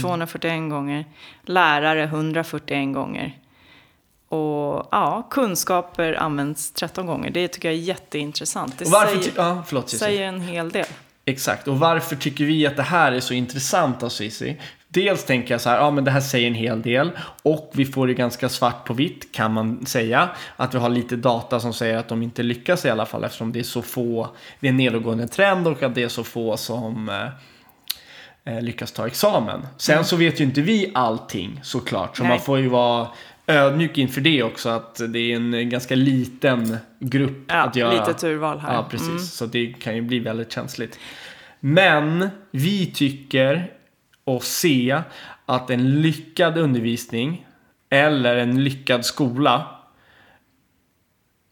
241 0.00 0.70
gånger. 0.70 1.04
Lärare 1.42 2.02
141 2.02 2.94
gånger. 2.94 3.38
Och 4.28 4.88
ja, 4.90 5.28
kunskaper 5.30 6.12
används 6.12 6.72
13 6.72 7.06
gånger. 7.06 7.30
Det 7.30 7.48
tycker 7.48 7.68
jag 7.68 7.78
är 7.78 7.82
jätteintressant. 7.82 8.78
Det 8.78 8.86
säger, 8.86 9.32
ja, 9.36 9.64
förlåt, 9.66 9.90
säger 9.90 10.22
en 10.22 10.40
hel 10.40 10.70
del. 10.70 10.86
Exakt, 11.24 11.68
och 11.68 11.78
varför 11.78 12.16
tycker 12.16 12.44
vi 12.44 12.66
att 12.66 12.76
det 12.76 12.82
här 12.82 13.12
är 13.12 13.20
så 13.20 13.34
intressant 13.34 14.00
då 14.00 14.10
Cissi? 14.10 14.56
Dels 14.92 15.24
tänker 15.24 15.54
jag 15.54 15.60
så 15.60 15.70
här, 15.70 15.76
ja 15.76 15.90
men 15.90 16.04
det 16.04 16.10
här 16.10 16.20
säger 16.20 16.46
en 16.48 16.54
hel 16.54 16.82
del 16.82 17.10
och 17.42 17.70
vi 17.74 17.84
får 17.84 18.06
det 18.06 18.14
ganska 18.14 18.48
svart 18.48 18.84
på 18.84 18.94
vitt 18.94 19.32
kan 19.32 19.52
man 19.52 19.86
säga. 19.86 20.28
Att 20.56 20.74
vi 20.74 20.78
har 20.78 20.88
lite 20.88 21.16
data 21.16 21.60
som 21.60 21.72
säger 21.72 21.96
att 21.96 22.08
de 22.08 22.22
inte 22.22 22.42
lyckas 22.42 22.84
i 22.84 22.90
alla 22.90 23.06
fall 23.06 23.24
eftersom 23.24 23.52
det 23.52 23.58
är 23.58 23.62
så 23.62 23.82
få, 23.82 24.28
det 24.60 24.66
är 24.66 24.70
en 24.70 24.76
nedåtgående 24.76 25.28
trend 25.28 25.66
och 25.66 25.82
att 25.82 25.94
det 25.94 26.02
är 26.02 26.08
så 26.08 26.24
få 26.24 26.56
som 26.56 27.08
eh, 27.08 28.54
eh, 28.54 28.62
lyckas 28.62 28.92
ta 28.92 29.06
examen. 29.06 29.66
Sen 29.76 30.04
så 30.04 30.16
vet 30.16 30.40
ju 30.40 30.44
inte 30.44 30.60
vi 30.60 30.90
allting 30.94 31.60
såklart, 31.62 32.16
så 32.16 32.22
Nej. 32.22 32.30
man 32.30 32.40
får 32.40 32.58
ju 32.58 32.68
vara 32.68 33.08
ödmjuk 33.46 33.98
inför 33.98 34.20
det 34.20 34.42
också 34.42 34.68
att 34.68 35.00
det 35.08 35.18
är 35.18 35.36
en 35.36 35.70
ganska 35.70 35.94
liten 35.94 36.76
grupp 36.98 37.44
Ja, 37.48 37.62
att 37.62 37.76
göra. 37.76 38.06
litet 38.06 38.24
urval 38.24 38.58
här. 38.58 38.74
Ja, 38.74 38.86
precis. 38.90 39.08
Mm. 39.08 39.18
Så 39.18 39.46
det 39.46 39.66
kan 39.66 39.94
ju 39.96 40.02
bli 40.02 40.18
väldigt 40.18 40.52
känsligt. 40.52 40.98
Men 41.60 42.28
vi 42.50 42.86
tycker 42.86 43.70
och 44.24 44.44
se 44.44 45.02
att 45.46 45.70
en 45.70 46.00
lyckad 46.02 46.58
undervisning 46.58 47.46
eller 47.90 48.36
en 48.36 48.64
lyckad 48.64 49.04
skola 49.04 49.66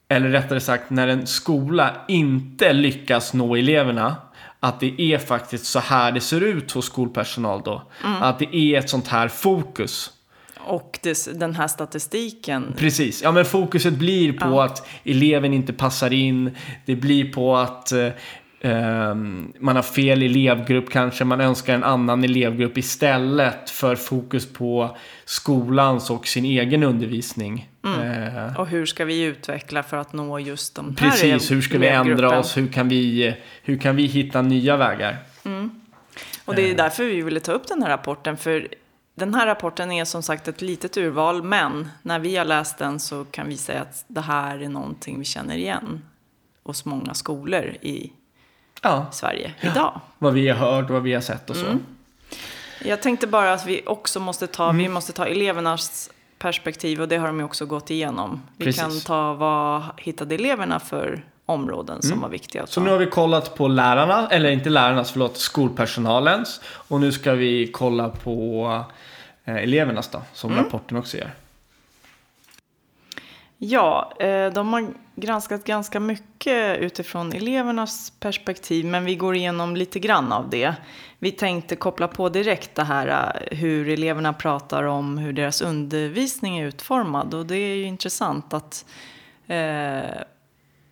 eller 0.09 0.29
rättare 0.29 0.59
sagt 0.59 0.89
när 0.89 1.07
en 1.07 1.27
skola 1.27 1.91
inte 2.07 2.73
lyckas 2.73 3.33
nå 3.33 3.55
eleverna 3.55 4.15
att 4.59 4.79
det 4.79 5.01
är 5.01 5.17
faktiskt 5.17 5.65
så 5.65 5.79
här 5.79 6.11
det 6.11 6.21
ser 6.21 6.41
ut 6.41 6.71
hos 6.71 6.85
skolpersonal 6.85 7.61
då. 7.65 7.81
Mm. 8.05 8.23
Att 8.23 8.39
det 8.39 8.55
är 8.55 8.79
ett 8.79 8.89
sånt 8.89 9.07
här 9.07 9.27
fokus. 9.27 10.11
Och 10.59 10.99
det, 11.03 11.39
den 11.39 11.55
här 11.55 11.67
statistiken. 11.67 12.73
Precis, 12.77 13.21
ja 13.21 13.31
men 13.31 13.45
fokuset 13.45 13.93
blir 13.93 14.33
på 14.33 14.47
Ja. 14.47 14.63
att 14.63 14.87
eleven 15.03 15.53
inte 15.53 15.73
passar 15.73 16.13
in. 16.13 16.57
Det 16.85 16.95
blir 16.95 17.33
på 17.33 17.57
att 17.57 17.91
eh, 17.91 18.07
man 19.59 19.75
har 19.75 19.81
fel 19.81 20.21
elevgrupp 20.23 20.89
kanske. 20.89 21.25
Man 21.25 21.41
önskar 21.41 21.73
en 21.73 21.83
annan 21.83 22.23
elevgrupp 22.23 22.77
istället 22.77 23.69
för 23.69 23.95
fokus 23.95 24.53
på 24.53 24.97
skolans 25.25 26.09
och 26.09 26.27
sin 26.27 26.45
egen 26.45 26.83
undervisning. 26.83 27.69
Eh, 27.83 28.59
Och 28.59 28.67
hur 28.67 28.85
ska 28.85 29.05
vi 29.05 29.21
utveckla 29.23 29.83
för 29.83 29.97
att 29.97 30.13
nå 30.13 30.39
just 30.39 30.75
de 30.75 30.95
här 30.99 31.09
precis, 31.09 31.51
hur 31.51 31.61
ska 31.61 31.77
vi 31.77 31.87
ändra 31.87 32.39
oss? 32.39 32.57
Hur 32.57 32.67
kan 32.67 32.89
vi, 32.89 33.35
hur 33.63 33.77
kan 33.77 33.95
vi 33.95 34.05
hitta 34.05 34.41
nya 34.41 34.77
vägar? 34.77 35.17
Och 36.45 36.55
det 36.55 36.61
är 36.71 36.75
därför 36.75 37.03
vi 37.03 37.21
ville 37.21 37.39
ta 37.39 37.51
upp 37.51 37.67
den 37.67 37.83
här 37.83 37.89
rapporten. 37.89 38.37
För 38.37 38.67
den 39.15 39.33
här 39.33 39.45
rapporten 39.47 39.91
är 39.91 40.05
som 40.05 40.23
sagt 40.23 40.47
ett 40.47 40.61
litet 40.61 40.97
urval, 40.97 41.43
men 41.43 41.89
när 42.01 42.19
vi 42.19 42.35
har 42.35 42.45
läst 42.45 42.77
den 42.77 42.99
så 42.99 43.25
kan 43.25 43.47
vi 43.47 43.57
säga 43.57 43.81
att 43.81 44.05
det 44.07 44.21
här 44.21 44.59
är 44.59 44.69
någonting 44.69 45.19
vi 45.19 45.25
känner 45.25 45.57
igen 45.57 46.01
hos 46.63 46.85
många 46.85 47.13
skolor 47.13 47.65
i 47.81 48.11
Ja, 48.81 49.05
Sverige 49.11 49.53
idag. 49.61 50.01
vad 50.17 50.33
vi 50.33 50.49
har 50.49 50.55
hört, 50.71 50.89
vad 50.89 51.03
vi 51.03 51.13
har 51.13 51.21
sett 51.21 51.49
och 51.49 51.55
så. 51.55 51.65
Mm. 51.65 51.85
Jag 52.85 53.01
tänkte 53.01 53.27
bara 53.27 53.53
att 53.53 53.65
vi 53.65 53.81
också 53.85 54.19
måste 54.19 54.47
ta, 54.47 54.63
Mm. 54.63 54.77
vi 54.77 54.87
måste 54.89 55.13
ta 55.13 55.25
elevernas 55.25 56.09
perspektiv 56.39 57.01
och 57.01 57.07
det 57.07 57.17
har 57.17 57.27
de 57.27 57.39
ju 57.39 57.45
också 57.45 57.65
gått 57.65 57.89
igenom. 57.89 58.41
Vi 58.57 58.65
Precis. 58.65 58.81
kan 58.81 58.99
ta 58.99 59.33
vad 59.33 59.83
hittade 59.97 60.35
eleverna 60.35 60.79
för 60.79 61.23
områden 61.45 62.01
som 62.01 62.21
var 62.21 62.29
viktiga 62.29 62.67
Så 62.67 62.81
nu 62.81 62.89
har 62.89 62.97
vi 62.97 63.05
kollat 63.05 63.55
på 63.55 63.67
lärarna, 63.67 64.27
eller 64.31 64.51
inte 64.51 64.69
lärarnas, 64.69 65.11
förlåt, 65.11 65.37
skolpersonalens. 65.37 66.61
Och 66.65 66.99
nu 67.01 67.11
ska 67.11 67.33
vi 67.33 67.67
kolla 67.71 68.09
på 68.09 68.65
eh, 69.45 69.55
elevernas 69.55 70.07
då, 70.07 70.21
som 70.33 70.51
Mm. 70.51 70.63
rapporten 70.63 70.97
också 70.97 71.17
gör. 71.17 71.31
Ja, 73.63 74.13
eh, 74.19 74.53
de 74.53 74.73
har 74.73 74.93
granskat 75.15 75.63
ganska 75.63 75.99
mycket 75.99 76.77
utifrån 76.79 77.33
elevernas 77.33 78.13
perspektiv, 78.19 78.85
men 78.85 79.05
vi 79.05 79.15
går 79.15 79.35
igenom 79.35 79.75
lite 79.75 79.99
grann 79.99 80.31
av 80.31 80.49
det. 80.49 80.75
Vi 81.19 81.31
tänkte 81.31 81.75
koppla 81.75 82.07
på 82.07 82.29
direkt 82.29 82.75
det 82.75 82.83
här 82.83 83.07
eh, 83.07 83.57
hur 83.57 83.89
eleverna 83.89 84.33
pratar 84.33 84.83
om 84.83 85.17
hur 85.17 85.33
deras 85.33 85.61
undervisning 85.61 86.57
är 86.57 86.65
utformad. 86.65 87.33
Och 87.33 87.45
det 87.45 87.55
är 87.55 87.75
ju 87.75 87.83
intressant 87.83 88.53
att 88.53 88.85
eh, 89.47 90.21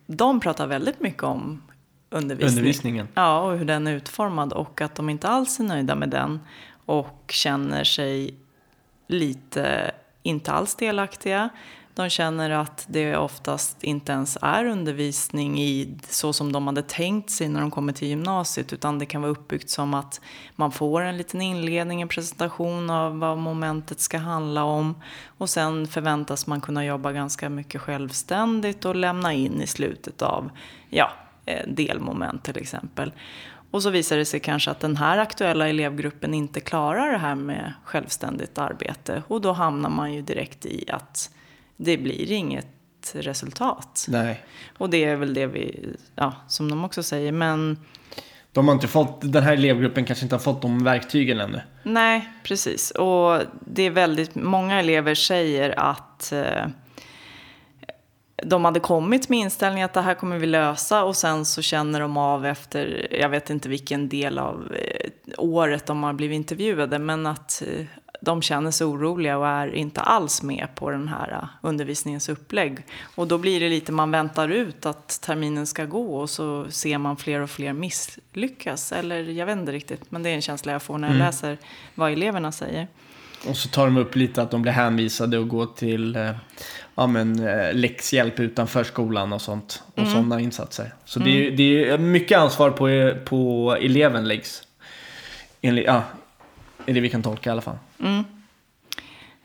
de 0.06 0.40
pratar 0.40 0.66
väldigt 0.66 1.00
mycket 1.00 1.22
om 1.22 1.62
undervisning. 2.10 2.58
Undervisningen. 2.58 3.08
Ja, 3.14 3.40
och 3.40 3.58
hur 3.58 3.64
den 3.64 3.86
är 3.86 3.92
utformad 3.92 4.52
och 4.52 4.80
att 4.80 4.94
de 4.94 5.10
inte 5.10 5.28
alls 5.28 5.60
är 5.60 5.64
nöjda 5.64 5.94
med 5.94 6.08
den 6.08 6.40
och 6.86 7.24
känner 7.28 7.84
sig 7.84 8.34
lite 9.06 9.90
inte 10.22 10.52
alls 10.52 10.74
delaktiga. 10.74 11.48
De 11.94 12.10
känner 12.10 12.50
att 12.50 12.86
det 12.88 13.16
oftast 13.16 13.84
inte 13.84 14.12
ens 14.12 14.38
är 14.42 14.64
undervisning 14.64 15.60
i 15.60 15.98
så 16.08 16.32
som 16.32 16.52
de 16.52 16.66
hade 16.66 16.82
tänkt 16.82 17.30
sig 17.30 17.48
när 17.48 17.60
de 17.60 17.70
kommer 17.70 17.92
till 17.92 18.08
gymnasiet 18.08 18.72
utan 18.72 18.98
det 18.98 19.06
kan 19.06 19.22
vara 19.22 19.32
uppbyggt 19.32 19.70
som 19.70 19.94
att 19.94 20.20
man 20.56 20.72
får 20.72 21.00
en 21.00 21.16
liten 21.16 21.40
inledning, 21.40 22.02
en 22.02 22.08
presentation 22.08 22.90
av 22.90 23.18
vad 23.18 23.38
momentet 23.38 24.00
ska 24.00 24.18
handla 24.18 24.64
om 24.64 25.02
och 25.38 25.50
sen 25.50 25.86
förväntas 25.86 26.46
man 26.46 26.60
kunna 26.60 26.84
jobba 26.84 27.12
ganska 27.12 27.48
mycket 27.48 27.80
självständigt 27.80 28.84
och 28.84 28.96
lämna 28.96 29.32
in 29.32 29.62
i 29.62 29.66
slutet 29.66 30.22
av 30.22 30.50
ja, 30.88 31.10
eh, 31.46 31.68
delmoment 31.68 32.44
till 32.44 32.58
exempel. 32.58 33.12
Och 33.70 33.82
så 33.82 33.90
visar 33.90 34.16
det 34.16 34.24
sig 34.24 34.40
kanske 34.40 34.70
att 34.70 34.80
den 34.80 34.96
här 34.96 35.18
aktuella 35.18 35.68
elevgruppen 35.68 36.34
inte 36.34 36.60
klarar 36.60 37.12
det 37.12 37.18
här 37.18 37.34
med 37.34 37.72
självständigt 37.84 38.58
arbete. 38.58 39.22
Och 39.28 39.40
då 39.40 39.52
hamnar 39.52 39.90
man 39.90 40.12
ju 40.14 40.22
direkt 40.22 40.66
i 40.66 40.90
att 40.90 41.30
det 41.84 41.96
blir 41.96 42.32
inget 42.32 42.66
resultat. 43.14 44.06
Nej. 44.08 44.44
Och 44.78 44.90
det 44.90 45.04
är 45.04 45.16
väl 45.16 45.34
det 45.34 45.46
vi, 45.46 45.88
ja, 46.14 46.32
som 46.48 46.70
de 46.70 46.84
också 46.84 47.02
säger. 47.02 47.32
Men 47.32 47.78
De 48.52 48.68
har 48.68 48.74
inte 48.74 48.88
fått, 48.88 49.32
den 49.32 49.42
här 49.42 49.52
elevgruppen 49.52 50.04
kanske 50.04 50.24
inte 50.24 50.34
har 50.34 50.40
fått 50.40 50.62
de 50.62 50.84
verktygen 50.84 51.40
ännu. 51.40 51.60
nej, 51.82 52.28
precis. 52.42 52.90
Och 52.90 53.40
det 53.66 53.82
är 53.82 53.90
väldigt, 53.90 54.34
många 54.34 54.78
elever 54.80 55.14
säger 55.14 55.78
att 55.78 56.32
eh, 56.32 56.66
de 58.42 58.64
hade 58.64 58.80
kommit 58.80 59.28
med 59.28 59.38
inställningen 59.38 59.84
att 59.84 59.94
det 59.94 60.00
här 60.00 60.14
kommer 60.14 60.38
vi 60.38 60.46
lösa 60.46 61.04
och 61.04 61.16
sen 61.16 61.44
så 61.44 61.62
känner 61.62 62.00
de 62.00 62.16
av 62.16 62.46
efter, 62.46 63.08
jag 63.20 63.28
vet 63.28 63.50
inte 63.50 63.68
vilken 63.68 64.08
del 64.08 64.38
av 64.38 64.74
eh, 64.74 65.10
året 65.38 65.86
de 65.86 66.02
har 66.02 66.12
blivit 66.12 66.36
intervjuade, 66.36 66.98
men 66.98 67.26
att 67.26 67.62
eh, 67.66 67.86
de 68.20 68.42
känner 68.42 68.70
sig 68.70 68.86
oroliga 68.86 69.38
och 69.38 69.46
är 69.46 69.74
inte 69.74 70.00
alls 70.00 70.42
med 70.42 70.66
på 70.74 70.90
den 70.90 71.08
här 71.08 71.30
eh, 71.32 71.48
undervisningens 71.62 72.28
upplägg. 72.28 72.78
Och 73.14 73.26
då 73.28 73.38
blir 73.38 73.60
det 73.60 73.68
lite, 73.68 73.92
man 73.92 74.10
väntar 74.10 74.48
ut 74.48 74.86
att 74.86 75.20
terminen 75.20 75.66
ska 75.66 75.84
gå 75.84 76.16
och 76.16 76.30
så 76.30 76.66
ser 76.70 76.98
man 76.98 77.16
fler 77.16 77.40
och 77.40 77.50
fler 77.50 77.72
misslyckas. 77.72 78.92
Eller 78.92 79.22
jag 79.24 79.46
vet 79.46 79.58
inte 79.58 79.72
riktigt, 79.72 80.10
men 80.10 80.22
det 80.22 80.30
är 80.30 80.34
en 80.34 80.42
känsla 80.42 80.72
jag 80.72 80.82
får 80.82 80.98
när 80.98 81.08
jag 81.08 81.16
läser 81.16 81.58
vad 81.94 82.12
eleverna 82.12 82.52
säger. 82.52 82.86
Och 83.48 83.56
så 83.56 83.68
tar 83.68 83.84
de 83.84 83.96
upp 83.96 84.16
lite 84.16 84.42
att 84.42 84.50
de 84.50 84.62
blir 84.62 84.72
hänvisade 84.72 85.38
och 85.38 85.48
gå 85.48 85.66
till 85.66 86.16
eh, 86.16 86.30
ja, 86.94 87.06
men, 87.06 87.46
eh, 87.48 87.74
läxhjälp 87.74 88.40
utanför 88.40 88.84
skolan 88.84 89.32
och 89.32 89.40
sånt. 89.42 89.82
Och 89.92 89.98
Mm. 89.98 90.10
sådana 90.12 90.40
insatser. 90.40 90.94
Så 91.04 91.18
det, 91.18 91.46
är- 91.46 91.50
det 91.50 91.88
är 91.90 91.98
mycket 91.98 92.38
ansvar 92.38 92.70
på, 92.70 93.14
på 93.24 93.76
eleven 93.80 94.28
läggs. 94.28 94.62
Enligt, 95.60 95.86
ja, 95.86 96.02
är 96.86 96.94
det 96.94 97.00
vi 97.00 97.10
kan 97.10 97.22
tolka 97.22 97.50
i 97.50 97.52
alla 97.52 97.60
fall. 97.60 97.78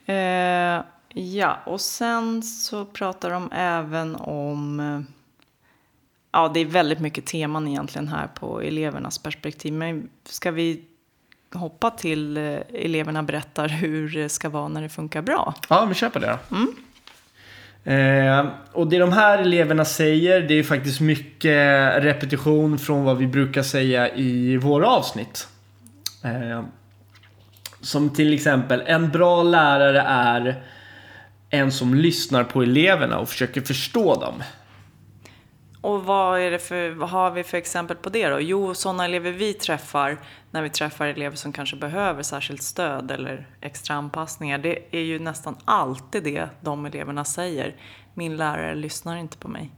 Eh, 0.06 0.84
ja, 1.13 1.60
och 1.65 1.82
sen 1.82 2.44
så 2.44 2.86
pratar 2.86 3.30
de 3.30 3.51
även 3.51 4.15
om... 4.15 4.80
Eh, 4.80 5.01
ja, 6.32 6.51
det 6.54 6.60
är 6.60 6.65
väldigt 6.65 7.00
mycket 7.00 7.25
teman 7.25 7.68
egentligen 7.68 8.08
här 8.08 8.27
på 8.27 8.62
elevernas 8.62 9.18
perspektiv. 9.18 9.74
Men 9.74 10.10
ska 10.24 10.51
vi 10.51 10.84
hoppa 11.54 11.92
till 11.92 12.38
eh, 12.38 12.60
eleverna 12.74 13.24
berättar 13.24 13.68
hur 13.68 14.10
det 14.10 14.30
ska 14.30 14.50
vara 14.50 14.68
när 14.68 14.82
det 14.82 14.89
funkar 14.89 15.22
bra? 15.22 15.54
Ja, 15.70 15.86
vi 15.86 15.94
kör 15.94 16.10
på 16.10 16.20
det 16.20 16.39
då. 16.50 16.58
Eh, 17.92 18.48
och 18.72 18.88
det 18.88 18.98
de 18.98 19.12
här 19.12 19.38
eleverna 19.38 19.86
säger, 19.86 20.42
det 20.42 20.54
är 20.54 20.63
faktiskt 20.63 21.01
mycket 21.01 22.04
repetition 22.04 22.80
från 22.80 23.04
vad 23.04 23.18
vi 23.18 23.27
brukar 23.27 23.63
säga 23.63 24.15
i 24.15 24.58
våra 24.58 24.88
avsnitt. 24.88 25.48
Eh, 26.24 26.63
som 27.86 28.10
till 28.10 28.34
exempel, 28.34 28.84
en 28.86 29.12
bra 29.12 29.44
lärare 29.44 30.01
är 30.01 30.63
en 31.50 31.72
som 31.72 31.94
lyssnar 31.94 32.44
på 32.44 32.63
eleverna 32.63 33.20
och 33.20 33.30
försöker 33.30 33.62
förstå 33.62 34.15
dem. 34.15 34.44
Och 35.82 36.06
vad, 36.06 36.39
är 36.39 36.51
det 36.51 36.60
för, 36.60 36.89
vad 36.89 37.10
har 37.10 37.32
vi 37.32 37.44
för 37.44 37.58
exempel 37.58 37.98
på 37.98 38.10
det 38.10 38.30
då? 38.30 38.39
Jo, 38.42 38.74
sådana 38.74 39.06
elever 39.06 39.32
vi 39.32 39.54
träffar 39.54 40.18
när 40.51 40.62
vi 40.62 40.70
träffar 40.70 41.08
elever 41.08 41.36
som 41.36 41.54
kanske 41.54 41.75
behöver 41.75 42.24
särskilt 42.24 42.63
stöd 42.63 43.12
eller 43.12 43.48
extra 43.62 43.96
anpassningar. 43.96 44.58
Det 44.58 44.80
är 44.92 45.01
ju 45.01 45.20
nästan 45.20 45.58
alltid 45.65 46.24
det 46.24 46.50
de 46.62 46.86
eleverna 46.86 47.25
säger. 47.25 47.75
Min 48.13 48.38
lärare 48.38 48.75
lyssnar 48.75 49.18
inte 49.18 49.38
på 49.38 49.48
mig. 49.48 49.72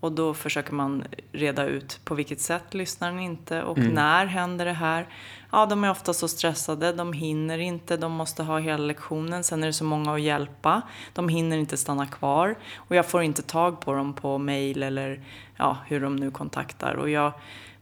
Och 0.00 0.12
då 0.12 0.34
försöker 0.34 0.72
man 0.72 1.04
reda 1.32 1.64
ut 1.64 2.00
på 2.04 2.14
vilket 2.14 2.40
sätt 2.40 2.74
lyssnar 2.74 3.10
den 3.10 3.20
inte 3.20 3.62
och 3.62 3.78
när 3.78 4.26
händer 4.26 4.64
det 4.64 4.72
här. 4.72 5.06
Ja, 5.52 5.66
de 5.66 5.84
är 5.84 5.90
ofta 5.90 6.14
så 6.14 6.28
stressade, 6.28 6.92
de 6.92 7.12
hinner 7.12 7.58
inte, 7.58 7.96
de 7.96 8.12
måste 8.12 8.42
ha 8.42 8.58
hela 8.58 8.84
lektionen, 8.84 9.44
sen 9.44 9.62
är 9.62 9.66
det 9.66 9.72
så 9.72 9.84
många 9.84 10.14
att 10.14 10.20
hjälpa. 10.20 10.82
De 11.14 11.28
hinner 11.28 11.56
inte 11.56 11.76
stanna 11.76 12.06
kvar 12.06 12.54
och 12.76 12.96
jag 12.96 13.06
får 13.06 13.22
inte 13.22 13.42
tag 13.42 13.80
på 13.80 13.92
dem 13.92 14.14
på 14.14 14.38
mail 14.38 14.82
eller 14.82 15.20
ja, 15.56 15.76
hur 15.86 16.00
de 16.00 16.16
nu 16.16 16.30
kontaktar. 16.30 16.94
Och 16.94 17.10
jag, 17.10 17.32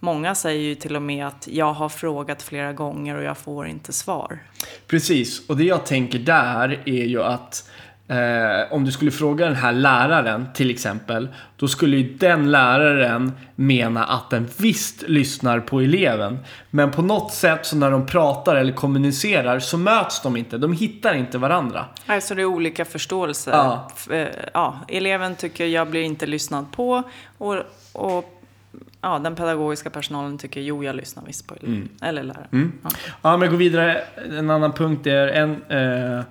många 0.00 0.35
säger 0.35 0.61
ju 0.61 0.75
till 0.75 0.96
och 0.96 1.02
med 1.02 1.26
att 1.26 1.49
jag 1.50 1.73
har 1.73 1.88
frågat 1.88 2.42
flera 2.42 2.73
gånger 2.73 3.16
och 3.16 3.23
jag 3.23 3.38
får 3.38 3.66
inte 3.66 3.92
svar. 3.92 4.38
Precis, 4.87 5.49
och 5.49 5.56
det 5.56 5.64
jag 5.64 5.87
tänker 5.87 6.18
där 6.18 6.82
är 6.87 7.04
ju 7.04 7.23
att 7.23 7.70
eh, 8.08 8.72
om 8.72 8.84
du 8.84 8.92
skulle 8.92 9.10
fråga 9.10 9.46
den 9.46 9.54
här 9.54 9.72
läraren 9.72 10.46
till 10.54 10.70
exempel, 10.70 11.28
då 11.56 11.68
skulle 11.68 11.96
ju 11.96 12.16
den 12.16 12.50
läraren 12.50 13.32
mena 13.54 14.04
att 14.04 14.30
den 14.30 14.48
visst 14.56 15.02
lyssnar 15.08 15.60
på 15.60 15.80
eleven. 15.80 16.38
Men 16.70 16.90
på 16.90 17.02
något 17.02 17.32
sätt 17.32 17.66
så 17.66 17.76
när 17.76 17.90
de 17.90 18.06
pratar 18.06 18.56
eller 18.56 18.72
kommunicerar 18.72 19.58
så 19.58 19.78
möts 19.78 20.22
de 20.22 20.36
inte, 20.36 20.58
de 20.58 20.72
hittar 20.72 21.14
inte 21.14 21.38
varandra. 21.38 21.84
Alltså 22.06 22.34
det 22.34 22.42
är 22.42 22.46
olika 22.46 22.84
förståelse. 22.84 23.50
Ja. 23.50 23.90
Eh, 24.10 24.26
Ja, 24.54 24.78
eleven 24.88 25.34
tycker 25.34 25.66
jag 25.66 25.90
blir 25.90 26.02
inte 26.02 26.26
lyssnad 26.26 26.72
på 26.72 27.02
och, 27.38 27.56
och 27.92 28.36
ja, 29.06 29.18
den 29.18 29.34
pedagogiska 29.34 29.90
personalen 29.90 30.38
tycker 30.38 30.60
jo, 30.60 30.84
jag 30.84 30.96
lyssnar 30.96 31.25
visst 31.26 31.46
på 31.46 31.54
eleven. 31.54 31.88
Eller 32.02 32.22
läraren. 32.22 32.72
Ja. 32.82 32.90
Ja, 33.22 33.36
men 33.36 33.50
gå 33.50 33.56
vidare. 33.56 34.02
En 34.38 34.50
annan 34.50 34.72
punkt 34.72 35.06
är 35.06 35.28
en, 35.28 35.62
eh, 35.68 36.25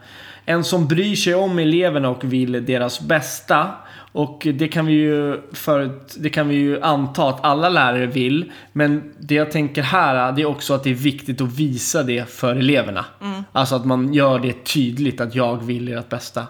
en 0.46 0.64
som 0.64 0.88
bryr 0.88 1.16
sig 1.16 1.36
om 1.36 1.60
eleverna 1.60 2.10
och 2.10 2.24
vill 2.24 2.66
deras 2.66 3.02
bästa. 3.02 3.68
Och 4.12 4.48
det 4.54 4.68
kan 4.68 4.86
vi 4.86 4.94
ju 4.94 5.42
förut, 5.54 6.16
det 6.20 6.30
kan 6.30 6.48
vi 6.48 6.56
ju 6.56 6.82
anta 6.82 7.30
att 7.30 7.46
alla 7.46 7.70
lärare 7.70 8.06
vill. 8.06 8.52
Men 8.72 9.14
det 9.20 9.36
jag 9.36 9.52
tänker 9.52 9.82
här, 9.82 10.32
det 10.32 10.42
är 10.42 10.46
också 10.46 10.74
att 10.74 10.84
det 10.84 10.90
är 10.90 10.94
viktigt 10.94 11.42
att 11.42 11.60
visa 11.60 12.04
det 12.04 12.30
för 12.30 12.56
eleverna. 12.56 13.06
Alltså 13.52 13.76
att 13.76 13.86
man 13.86 14.14
gör 14.14 14.40
det 14.40 14.66
tydligt 14.66 15.22
att 15.22 15.36
jag 15.36 15.64
vill 15.64 15.94
ert 15.94 16.10
bästa. 16.10 16.48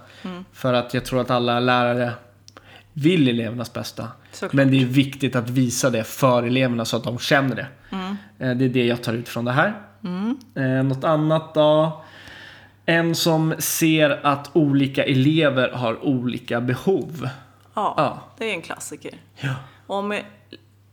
För 0.54 0.74
att 0.74 0.94
jag 0.94 1.06
tror 1.06 1.22
att 1.22 1.32
alla 1.32 1.60
lärare 1.60 2.12
vill 2.94 3.28
elevernas 3.28 3.74
bästa. 3.74 4.08
Såklart. 4.36 4.54
Men 4.54 4.72
det 4.72 4.82
är 4.82 4.86
viktigt 4.86 5.36
att 5.36 5.50
visa 5.50 5.90
det 5.90 6.04
för 6.04 6.44
eleverna 6.44 6.86
så 6.86 6.98
att 6.98 7.04
de 7.04 7.20
känner 7.20 7.56
det. 7.56 7.68
Eh, 8.46 8.56
Det 8.56 8.66
är 8.66 8.70
det 8.70 8.86
jag 8.86 9.04
tar 9.04 9.14
ut 9.14 9.30
från 9.30 9.46
det 9.46 9.52
här. 9.52 9.74
Eh, 10.56 10.84
något 10.84 11.04
annat 11.04 11.54
då? 11.54 12.04
En 12.86 13.16
som 13.16 13.56
ser 13.60 14.26
att 14.26 14.56
olika 14.56 15.04
elever 15.04 15.70
har 15.72 16.06
olika 16.06 16.62
behov. 16.62 17.30
Ja, 17.74 17.94
Ja. 17.98 18.20
det 18.38 18.50
är 18.50 18.54
en 18.54 18.62
klassiker. 18.62 19.14
Ja. 19.36 19.56
Om 19.88 20.12
e- 20.12 20.24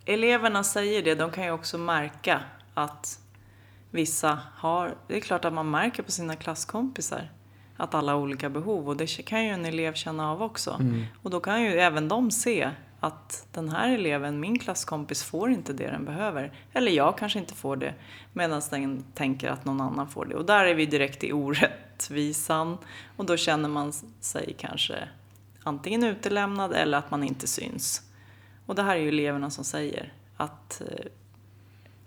eleverna 0.05 0.65
säger 0.65 1.03
det, 1.03 1.15
de 1.15 1.31
kan 1.31 1.45
ju 1.45 1.51
också 1.51 1.79
märka 1.79 2.41
att 2.75 3.19
vissa 3.91 4.39
har... 4.57 4.95
Det 5.09 5.17
är 5.17 5.21
klart 5.21 5.45
att 5.45 5.53
man 5.53 5.71
märker 5.71 6.03
på 6.03 6.11
sina 6.13 6.37
klasskompisar 6.37 7.31
att 7.77 7.95
alla 7.95 8.13
har 8.13 8.19
olika 8.21 8.51
behov 8.51 8.89
och 8.89 8.97
det 8.97 9.07
kan 9.07 9.45
ju 9.45 9.51
en 9.51 9.65
elev 9.67 9.95
känna 9.95 10.31
av 10.31 10.43
också. 10.43 10.81
Och 11.23 11.31
då 11.31 11.41
kan 11.41 11.63
ju 11.63 11.69
även 11.81 12.09
de 12.09 12.31
se 12.31 12.71
att 13.03 13.47
den 13.53 13.69
här 13.69 13.95
eleven, 13.95 14.41
min 14.41 14.59
klasskompis, 14.59 15.23
får 15.23 15.51
inte 15.51 15.73
det 15.73 15.87
den 15.87 16.05
behöver. 16.05 16.53
Eller 16.73 16.93
jag 16.93 17.19
kanske 17.19 17.39
inte 17.39 17.55
får 17.55 17.77
det, 17.77 17.95
medan 18.33 18.63
den 18.71 19.05
tänker 19.15 19.49
att 19.51 19.65
någon 19.65 19.81
annan 19.81 20.09
får 20.09 20.25
det. 20.25 20.35
Och 20.35 20.45
där 20.45 20.65
är 20.67 20.75
vi 20.75 20.87
direkt 20.87 21.25
i 21.25 21.33
orättvisan 21.33 22.79
och 23.17 23.27
då 23.27 23.37
känner 23.37 23.69
man 23.69 23.93
sig 24.21 24.55
kanske 24.59 25.09
antingen 25.63 26.05
utelämnad 26.05 26.73
eller 26.73 26.99
att 26.99 27.11
man 27.11 27.25
inte 27.25 27.47
syns. 27.47 28.03
Och 28.67 28.75
det 28.75 28.83
här 28.83 28.97
är 28.97 29.01
ju 29.01 29.09
eleverna 29.09 29.51
som 29.51 29.65
säger 29.65 30.13
att 30.37 30.81
eh, 30.81 31.07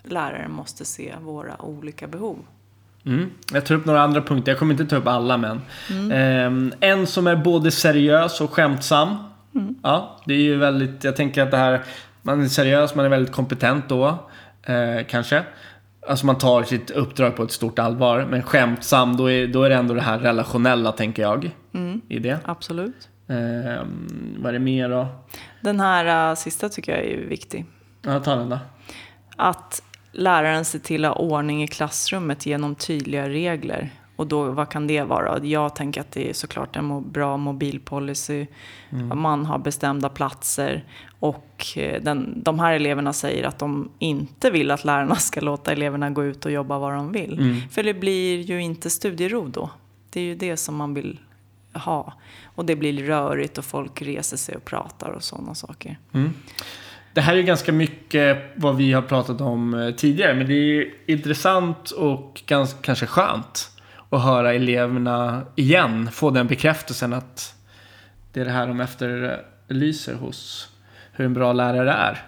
läraren 0.03 0.51
måste 0.51 0.85
se 0.85 1.15
våra 1.21 1.61
olika 1.61 2.07
behov. 2.07 2.37
Mm. 3.05 3.31
Jag 3.53 3.65
tar 3.65 3.75
upp 3.75 3.85
några 3.85 4.01
andra 4.01 4.21
punkter, 4.21 4.51
jag 4.51 4.59
kommer 4.59 4.73
inte 4.73 4.85
ta 4.85 4.95
upp 4.95 5.07
alla 5.07 5.37
men. 5.37 5.61
Ehm, 6.11 6.73
en 6.79 7.07
som 7.07 7.27
är 7.27 7.35
både 7.35 7.71
seriös 7.71 8.41
och 8.41 8.51
skämtsam. 8.51 9.17
Ja, 9.85 10.17
det 10.25 10.33
är 10.33 10.39
ju 10.39 10.57
väldigt, 10.57 11.03
jag 11.03 11.15
tänker 11.15 11.43
att 11.43 11.51
det 11.51 11.57
här, 11.57 11.83
man 12.21 12.41
är 12.41 12.47
seriös, 12.47 12.95
man 12.95 13.05
är 13.05 13.09
väldigt 13.09 13.33
kompetent 13.33 13.89
då. 13.89 14.07
Eh, 14.63 15.05
kanske. 15.07 15.43
Alltså 16.07 16.25
man 16.25 16.37
tar 16.37 16.63
sitt 16.63 16.91
uppdrag 16.91 17.35
på 17.35 17.43
ett 17.43 17.51
stort 17.51 17.79
allvar. 17.79 18.27
Men 18.29 18.43
skämtsam, 18.43 19.17
då 19.17 19.31
är, 19.31 19.47
då 19.47 19.63
är 19.63 19.69
det 19.69 19.75
ändå 19.75 19.93
det 19.93 20.01
här 20.01 20.19
relationella 20.19 20.91
tänker 20.91 21.21
jag. 21.23 21.51
I 22.07 22.19
det. 22.19 22.39
Absolut. 22.45 23.09
Ehm, 23.27 24.37
vad 24.39 24.49
är 24.49 24.53
det 24.53 24.59
mer 24.59 24.89
då? 24.89 25.07
Den 25.61 25.79
här 25.79 26.29
uh, 26.29 26.35
sista 26.35 26.69
tycker 26.69 26.91
jag 26.91 27.05
är 27.05 27.17
viktig. 27.17 27.65
Ja, 28.01 28.19
ta 28.19 28.35
den 28.35 28.49
då. 28.49 28.59
Att 29.35 29.83
läraren 30.11 30.65
ser 30.65 30.79
till 30.79 31.05
att 31.05 31.17
ha 31.17 31.21
ordning 31.21 31.63
i 31.63 31.67
klassrummet 31.67 32.45
genom 32.45 32.75
tydliga 32.75 33.29
regler. 33.29 33.89
Och 34.15 34.27
då, 34.27 34.51
vad 34.51 34.69
kan 34.69 34.87
det 34.87 35.01
vara? 35.01 35.45
Jag 35.45 35.75
tänker 35.75 36.01
att 36.01 36.11
det 36.11 36.29
är 36.29 36.33
såklart 36.33 36.75
en 36.75 37.11
bra 37.11 37.37
mobilpolicy. 37.37 38.45
Man 39.13 39.45
har 39.45 39.57
bestämda 39.57 40.09
platser. 40.09 40.83
Och 41.19 41.67
eh, 41.75 42.01
den, 42.01 42.43
de 42.43 42.59
här 42.59 42.73
eleverna 42.73 43.13
säger 43.13 43.43
att 43.43 43.59
de 43.59 43.89
inte 43.99 44.51
vill 44.51 44.71
att 44.71 44.85
lärarna 44.85 45.15
ska 45.15 45.41
låta 45.41 45.71
eleverna 45.71 46.09
gå 46.09 46.23
ut 46.23 46.45
och 46.45 46.51
jobba 46.51 46.79
vad 46.79 46.93
de 46.93 47.11
vill. 47.11 47.61
För 47.71 47.83
det 47.83 47.93
blir 47.93 48.41
ju 48.41 48.61
inte 48.61 48.89
studiero 48.89 49.47
då. 49.47 49.69
Det 50.09 50.19
är 50.19 50.23
ju 50.23 50.35
det 50.35 50.57
som 50.57 50.75
man 50.75 50.93
vill 50.93 51.19
ha. 51.73 52.13
Och 52.45 52.65
det 52.65 52.75
blir 52.75 53.03
rörigt 53.03 53.57
och 53.57 53.65
folk 53.65 54.01
reser 54.01 54.37
sig 54.37 54.55
och 54.55 54.65
pratar 54.65 55.09
och 55.09 55.23
sådana 55.23 55.55
saker. 55.55 55.97
Det 57.13 57.21
här 57.21 57.37
är 57.37 57.41
ganska 57.41 57.71
mycket 57.71 58.51
vad 58.55 58.75
vi 58.75 58.93
har 58.93 59.01
pratat 59.01 59.41
om 59.41 59.73
eh, 59.73 59.91
tidigare. 59.91 60.33
Men 60.33 60.47
det 60.47 60.53
är 60.53 60.93
intressant 61.05 61.91
och 61.91 62.41
ganska, 62.45 62.79
kanske 62.81 63.05
skönt 63.05 63.74
att 64.15 64.23
höra 64.23 64.53
eleverna 64.53 65.41
igen 65.55 66.11
få 66.11 66.29
den 66.29 66.47
bekräftelsen 66.47 67.13
att 67.13 67.55
det 68.33 68.41
är 68.41 68.45
det 68.45 68.51
här 68.51 68.67
de 68.67 68.81
efterlyser 68.81 70.13
hos 70.13 70.69
hur 71.11 71.25
en 71.25 71.33
bra 71.33 71.53
lärare 71.53 71.91
är. 71.91 72.23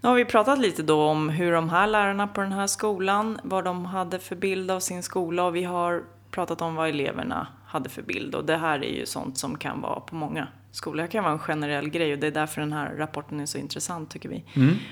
Nu 0.00 0.08
har 0.08 0.14
vi 0.14 0.24
pratat 0.24 0.58
lite 0.58 0.82
då 0.82 1.02
om 1.02 1.28
hur 1.28 1.52
de 1.52 1.70
här 1.70 1.86
lärarna 1.86 2.26
på 2.26 2.40
den 2.40 2.52
här 2.52 2.66
skolan, 2.66 3.40
vad 3.42 3.64
de 3.64 3.84
hade 3.84 4.18
för 4.18 4.36
bild 4.36 4.70
av 4.70 4.80
sin 4.80 5.02
skola 5.02 5.44
och 5.44 5.56
vi 5.56 5.64
har 5.64 6.02
pratat 6.30 6.62
om 6.62 6.74
vad 6.74 6.88
eleverna 6.88 7.46
hade 7.66 7.88
för 7.88 8.02
bild. 8.02 8.34
Och 8.34 8.44
det 8.44 8.56
här 8.56 8.84
är 8.84 8.98
ju 8.98 9.06
sånt 9.06 9.38
som 9.38 9.58
kan 9.58 9.80
vara 9.80 10.00
på 10.00 10.14
många 10.14 10.48
skolor. 10.70 11.02
Det 11.02 11.08
kan 11.08 11.24
vara 11.24 11.32
en 11.32 11.38
generell 11.38 11.88
grej 11.88 12.12
och 12.12 12.18
det 12.18 12.26
är 12.26 12.30
därför 12.30 12.60
den 12.60 12.72
här 12.72 12.94
rapporten 12.96 13.40
är 13.40 13.46
så 13.46 13.58
intressant 13.58 14.10
tycker 14.10 14.28
vi. 14.28 14.44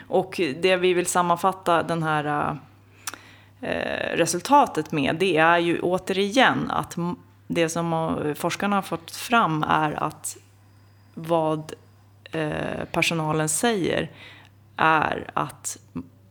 Och 0.08 0.40
det 0.62 0.76
vi 0.76 0.94
vill 0.94 1.06
sammanfatta 1.06 1.82
den 1.82 2.02
här 2.02 2.24
eh, 2.24 2.54
Eh, 3.60 4.16
resultatet 4.16 4.92
med, 4.92 5.16
det 5.16 5.36
är 5.36 5.58
ju 5.58 5.80
återigen 5.80 6.70
att 6.70 6.96
det 7.46 7.68
som 7.68 7.92
eh, 7.92 8.34
forskarna 8.34 8.76
har 8.76 8.82
fått 8.82 9.10
fram 9.10 9.62
är 9.68 10.02
att 10.02 10.36
vad 11.14 11.72
eh, 12.32 12.84
personalen 12.92 13.48
säger 13.48 14.10
är 14.76 15.30
att 15.34 15.78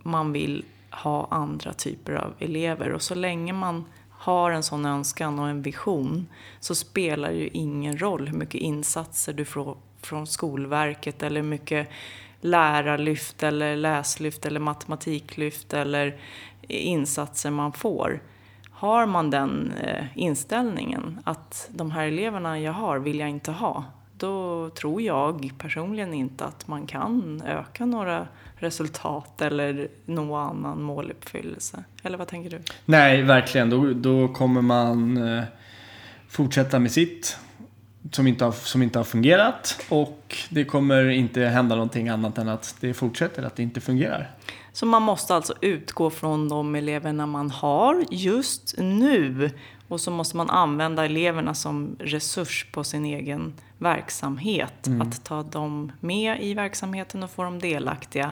man 0.03 0.31
vill 0.31 0.65
ha 0.91 1.27
andra 1.31 1.73
typer 1.73 2.13
av 2.13 2.33
elever. 2.39 2.91
Och 2.91 3.01
så 3.01 3.15
länge 3.15 3.53
man 3.53 3.85
har 4.09 4.51
en 4.51 4.63
sån 4.63 4.85
önskan 4.85 5.39
och 5.39 5.49
en 5.49 5.61
vision 5.61 6.27
så 6.59 6.75
spelar 6.75 7.29
det 7.29 7.35
ju 7.35 7.47
ingen 7.47 8.01
roll 8.01 8.27
hur 8.27 8.37
mycket 8.37 8.61
insatser 8.61 9.33
du 9.33 9.45
får 9.45 9.77
från 10.01 10.27
Skolverket 10.27 11.23
eller 11.23 11.41
hur 11.41 11.47
mycket 11.49 11.89
lärarlyft 12.41 13.43
eller 13.43 13.75
läslyft 13.75 14.45
eller 14.45 14.59
matematiklyft 14.59 15.73
eller 15.73 16.17
insatser 16.69 17.51
man 17.51 17.73
får. 17.73 18.21
Har 18.71 19.05
man 19.05 19.29
den 19.29 19.73
eh, 19.83 20.05
inställningen 20.15 21.19
att 21.23 21.69
de 21.71 21.91
här 21.91 22.07
eleverna 22.07 22.59
jag 22.59 22.73
har 22.73 22.99
vill 22.99 23.19
jag 23.19 23.29
inte 23.29 23.51
ha, 23.51 23.83
då 24.17 24.69
tror 24.69 25.01
jag 25.01 25.53
personligen 25.57 26.13
inte 26.13 26.45
att 26.45 26.67
man 26.67 26.87
kan 26.87 27.41
öka 27.45 27.85
några 27.85 28.27
resultat 28.55 29.41
eller 29.41 29.87
nå 30.05 30.35
annan 30.35 30.81
måluppfyllelse. 30.81 31.83
Eller 32.03 32.17
vad 32.17 32.27
tänker 32.27 32.49
du? 32.49 32.61
Nej, 32.85 33.21
verkligen. 33.21 33.69
Då, 33.69 33.93
då 33.93 34.27
kommer 34.27 34.61
man 34.61 35.17
eh, 35.37 35.43
fortsätta 36.29 36.79
med 36.79 36.91
sitt 36.91 37.37
som 38.11 38.27
inte, 38.27 38.45
har, 38.45 38.51
som 38.51 38.83
inte 38.83 38.99
har 38.99 39.03
fungerat 39.03 39.85
och 39.89 40.37
det 40.49 40.65
kommer 40.65 41.09
inte 41.09 41.41
hända 41.41 41.75
någonting 41.75 42.09
annat 42.09 42.37
än 42.37 42.49
att 42.49 42.75
det 42.79 42.93
fortsätter 42.93 43.43
att 43.43 43.55
det 43.55 43.63
inte 43.63 43.81
fungerar. 43.81 44.31
Så 44.79 44.85
man 44.85 45.01
måste 45.01 45.35
alltså 45.35 45.53
utgå 45.61 46.09
från 46.09 46.49
de 46.49 46.75
eleverna 46.75 47.25
man 47.25 47.51
har 47.51 48.05
just 48.11 48.75
nu 48.77 49.51
och 49.87 50.01
så 50.01 50.11
måste 50.11 50.37
man 50.37 50.49
använda 50.49 51.05
eleverna 51.05 51.53
som 51.53 51.95
resurs 51.99 52.65
på 52.71 52.83
sin 52.83 53.05
egen 53.05 53.53
verksamhet. 53.77 54.87
Mm. 54.87 55.01
Att 55.01 55.23
ta 55.23 55.43
dem 55.43 55.91
med 55.99 56.43
i 56.43 56.53
verksamheten 56.53 57.23
och 57.23 57.31
få 57.31 57.43
dem 57.43 57.59
delaktiga 57.59 58.31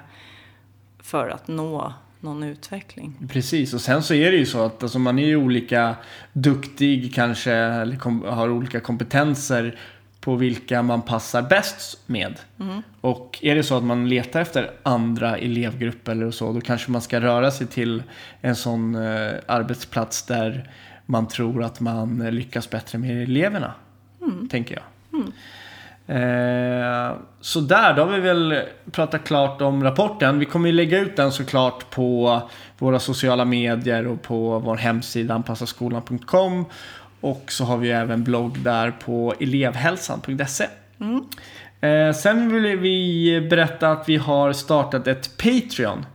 för 1.00 1.30
att 1.30 1.48
nå 1.48 1.94
någon 2.20 2.44
utveckling. 2.44 3.28
Precis, 3.30 3.74
och 3.74 3.82
sen 3.82 4.04
så 4.04 4.14
är 4.14 4.32
det 4.32 4.38
ju 4.38 4.46
så 4.46 4.66
att 4.66 4.84
alltså, 4.84 5.00
man 5.00 5.20
är 5.20 5.26
ju 5.26 5.36
olika 5.36 5.96
duktig 6.34 7.16
kanske, 7.16 7.54
eller 7.54 8.30
har 8.32 8.50
olika 8.50 8.80
kompetenser 8.80 9.80
på 10.28 10.36
vilka 10.36 10.82
man 10.82 11.02
passar 11.02 11.42
bäst 11.42 12.00
med. 12.06 12.40
Mm. 12.60 12.82
Och 13.02 13.40
är 13.42 13.56
det 13.56 13.64
så 13.64 13.78
att 13.78 13.84
man 13.84 14.10
letar 14.10 14.42
efter 14.42 14.72
andra 14.84 15.38
elevgrupper 15.38 16.12
eller 16.12 16.32
så, 16.32 16.54
då 16.54 16.62
kanske 16.62 16.92
man 16.92 17.02
ska 17.02 17.22
röra 17.22 17.52
sig 17.52 17.68
till 17.68 18.04
en 18.42 18.56
sån 18.56 18.96
eh, 18.96 19.32
arbetsplats 19.46 20.26
där 20.26 20.70
man 21.06 21.28
tror 21.28 21.64
att 21.64 21.80
man 21.80 22.30
lyckas 22.32 22.70
bättre 22.70 22.98
med 22.98 23.24
eleverna. 23.24 23.74
Mm. 24.22 24.50
Tänker 24.50 24.76
jag. 24.76 25.20
Mm. 25.20 25.34
Eh, 26.08 27.18
så 27.42 27.60
där, 27.60 27.94
då 27.94 28.04
har 28.04 28.12
vi 28.12 28.20
väl 28.20 28.62
pratat 28.92 29.24
klart 29.24 29.62
om 29.62 29.84
rapporten. 29.84 30.40
Vi 30.40 30.46
kommer 30.46 30.70
ju 30.70 30.76
lägga 30.76 31.00
ut 31.00 31.16
den 31.16 31.32
såklart 31.32 31.90
på 31.90 32.42
våra 32.78 33.00
sociala 33.00 33.46
medier 33.46 34.08
och 34.08 34.22
på 34.22 34.60
vår 34.60 34.76
hemsida 34.76 35.34
anpassaskolan.com. 35.34 36.66
Och 37.22 37.44
så 37.48 37.64
har 37.64 37.78
vi 37.78 37.92
även 37.92 38.24
blogg 38.24 38.60
där 38.60 38.92
på 38.92 39.34
elevhälsan.se. 39.40 40.68
Mm. 41.00 41.24
Eh, 41.82 42.14
sen 42.14 42.54
vill 42.54 42.78
vi 42.78 43.48
berätta 43.50 43.90
att 43.90 44.10
vi 44.10 44.18
har 44.18 44.54
startat 44.54 45.08
ett 45.08 45.38
Patreon. 45.38 46.06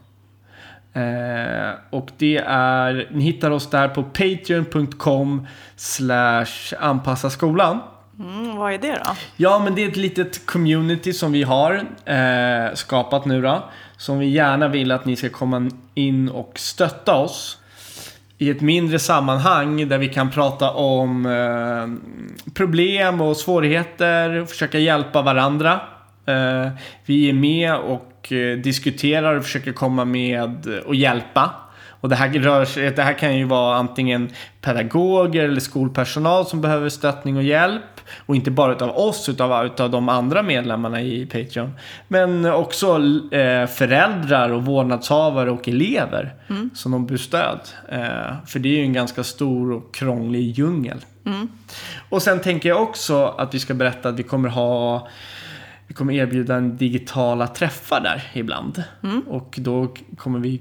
Eh, 0.93 1.71
och 1.91 2.11
det 2.17 2.37
är, 2.47 3.09
ni 3.11 3.25
hittar 3.25 3.51
oss 3.51 3.71
där 3.71 3.89
på 3.89 4.03
patreon.com 4.03 5.47
slash 5.77 6.75
anpassa 6.79 7.31
skolan. 7.31 7.81
Mm, 8.19 8.57
vad 8.57 8.73
är 8.73 8.79
det 8.79 9.01
då? 9.05 9.11
Ja, 9.37 9.59
men 9.59 9.75
det 9.75 9.85
är 9.85 9.89
ett 9.89 9.97
litet 9.97 10.47
community 10.47 11.13
som 11.13 11.33
vi 11.33 11.43
har 11.43 11.85
eh, 12.05 12.75
skapat 12.75 13.25
nu 13.25 13.43
då. 13.43 13.65
Som 13.97 14.19
vi 14.19 14.27
gärna 14.27 14.69
vill 14.69 14.93
att 14.93 15.05
ni 15.05 15.17
ska 15.17 15.29
komma 15.29 15.71
in 15.95 16.29
och 16.29 16.53
stötta 16.59 17.15
oss. 17.15 17.59
I 18.43 18.51
ett 18.51 18.61
mindre 18.61 18.99
sammanhang 18.99 19.89
där 19.89 19.99
vi 19.99 20.09
kan 20.09 20.31
prata 20.31 20.71
om 20.71 21.27
eh, 21.27 22.53
problem 22.55 23.21
och 23.21 23.37
svårigheter. 23.37 24.41
Och 24.41 24.49
försöka 24.49 24.79
hjälpa 24.79 25.23
varandra. 25.23 25.81
Eh, 26.27 26.69
vi 27.05 27.29
är 27.29 27.33
med 27.33 27.77
och 27.77 28.33
eh, 28.33 28.59
diskuterar 28.59 29.37
och 29.37 29.45
försöker 29.45 29.73
komma 29.73 30.05
med 30.05 30.67
och 30.87 30.95
hjälpa. 30.95 31.51
Och 32.03 32.09
det 32.09 32.17
här, 32.17 32.29
rör 32.29 32.65
sig, 32.65 32.91
det 32.91 33.03
här 33.03 33.19
kan 33.19 33.39
ju 33.39 33.45
vara 33.45 33.77
antingen 33.77 34.31
pedagoger 34.61 35.45
eller 35.45 35.61
skolpersonal 35.61 36.47
som 36.47 36.61
behöver 36.61 36.89
stöttning 36.89 37.37
och 37.37 37.43
hjälp. 37.43 37.83
Och 38.27 38.37
inte 38.37 38.51
bara 38.51 38.73
utav 38.73 38.99
oss, 38.99 39.29
utan 39.29 39.67
utav 39.67 39.91
de 39.91 40.09
andra 40.09 40.43
medlemmarna 40.43 41.01
i 41.03 41.27
Patreon. 41.27 41.73
Men 42.09 42.45
också 42.45 43.01
eh, 43.33 43.67
föräldrar 43.67 44.51
och 44.51 44.65
vårdnadshavare 44.65 45.51
och 45.51 45.69
elever 45.69 46.35
mm. 46.49 46.71
som 46.75 46.93
de 46.93 47.07
behöver 47.07 47.23
stöd. 47.23 47.61
Eh, 47.89 48.37
för 48.47 48.59
det 48.59 48.69
är 48.69 48.77
ju 48.77 48.83
en 48.83 48.93
ganska 48.93 49.25
stor 49.25 49.73
och 49.73 49.95
krånglig 49.95 50.59
djungel. 50.59 51.05
Mm. 51.27 51.49
Och 52.09 52.23
sen 52.23 52.41
tänker 52.41 52.69
jag 52.69 52.83
också 52.83 53.27
att 53.27 53.55
vi 53.55 53.59
ska 53.59 53.75
berätta 53.75 54.09
att 54.09 54.19
vi 54.19 54.23
kommer 54.23 54.49
ha 54.49 55.09
vi 55.87 55.95
kommer 55.95 56.15
erbjuda 56.15 56.57
en 56.57 56.77
digitala 56.77 57.47
träffar 57.47 58.01
där 58.01 58.31
ibland. 58.33 58.83
Mm. 59.03 59.21
Och 59.21 59.55
då 59.59 59.95
kommer 60.17 60.39
vi 60.39 60.61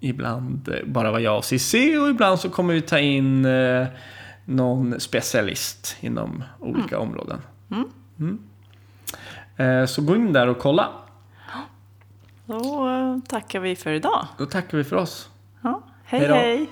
ibland 0.00 0.82
bara 0.86 1.10
vara 1.10 1.20
jag 1.20 1.36
och 1.36 1.44
Cissi 1.44 1.96
och 1.96 2.08
ibland 2.08 2.40
så 2.40 2.50
kommer 2.50 2.74
vi 2.74 2.80
ta 2.80 2.98
in 2.98 3.44
eh, 3.44 3.86
någon 4.44 5.00
specialist 5.00 5.96
inom 6.00 6.44
olika 6.58 6.96
mm. 6.96 7.08
områden. 7.08 7.40
Mm. 7.70 7.88
Mm. 8.18 8.38
Eh, 9.56 9.86
så 9.86 10.02
gå 10.02 10.16
in 10.16 10.32
där 10.32 10.46
och 10.46 10.58
kolla. 10.58 10.88
Då 12.46 12.88
eh, 12.88 13.18
tackar 13.28 13.60
vi 13.60 13.76
för 13.76 13.92
idag. 13.92 14.26
Då 14.38 14.46
tackar 14.46 14.78
vi 14.78 14.84
för 14.84 14.96
oss. 14.96 15.28
Ja, 15.62 15.82
hej 16.04 16.20
Hejdå. 16.20 16.34
hej. 16.34 16.66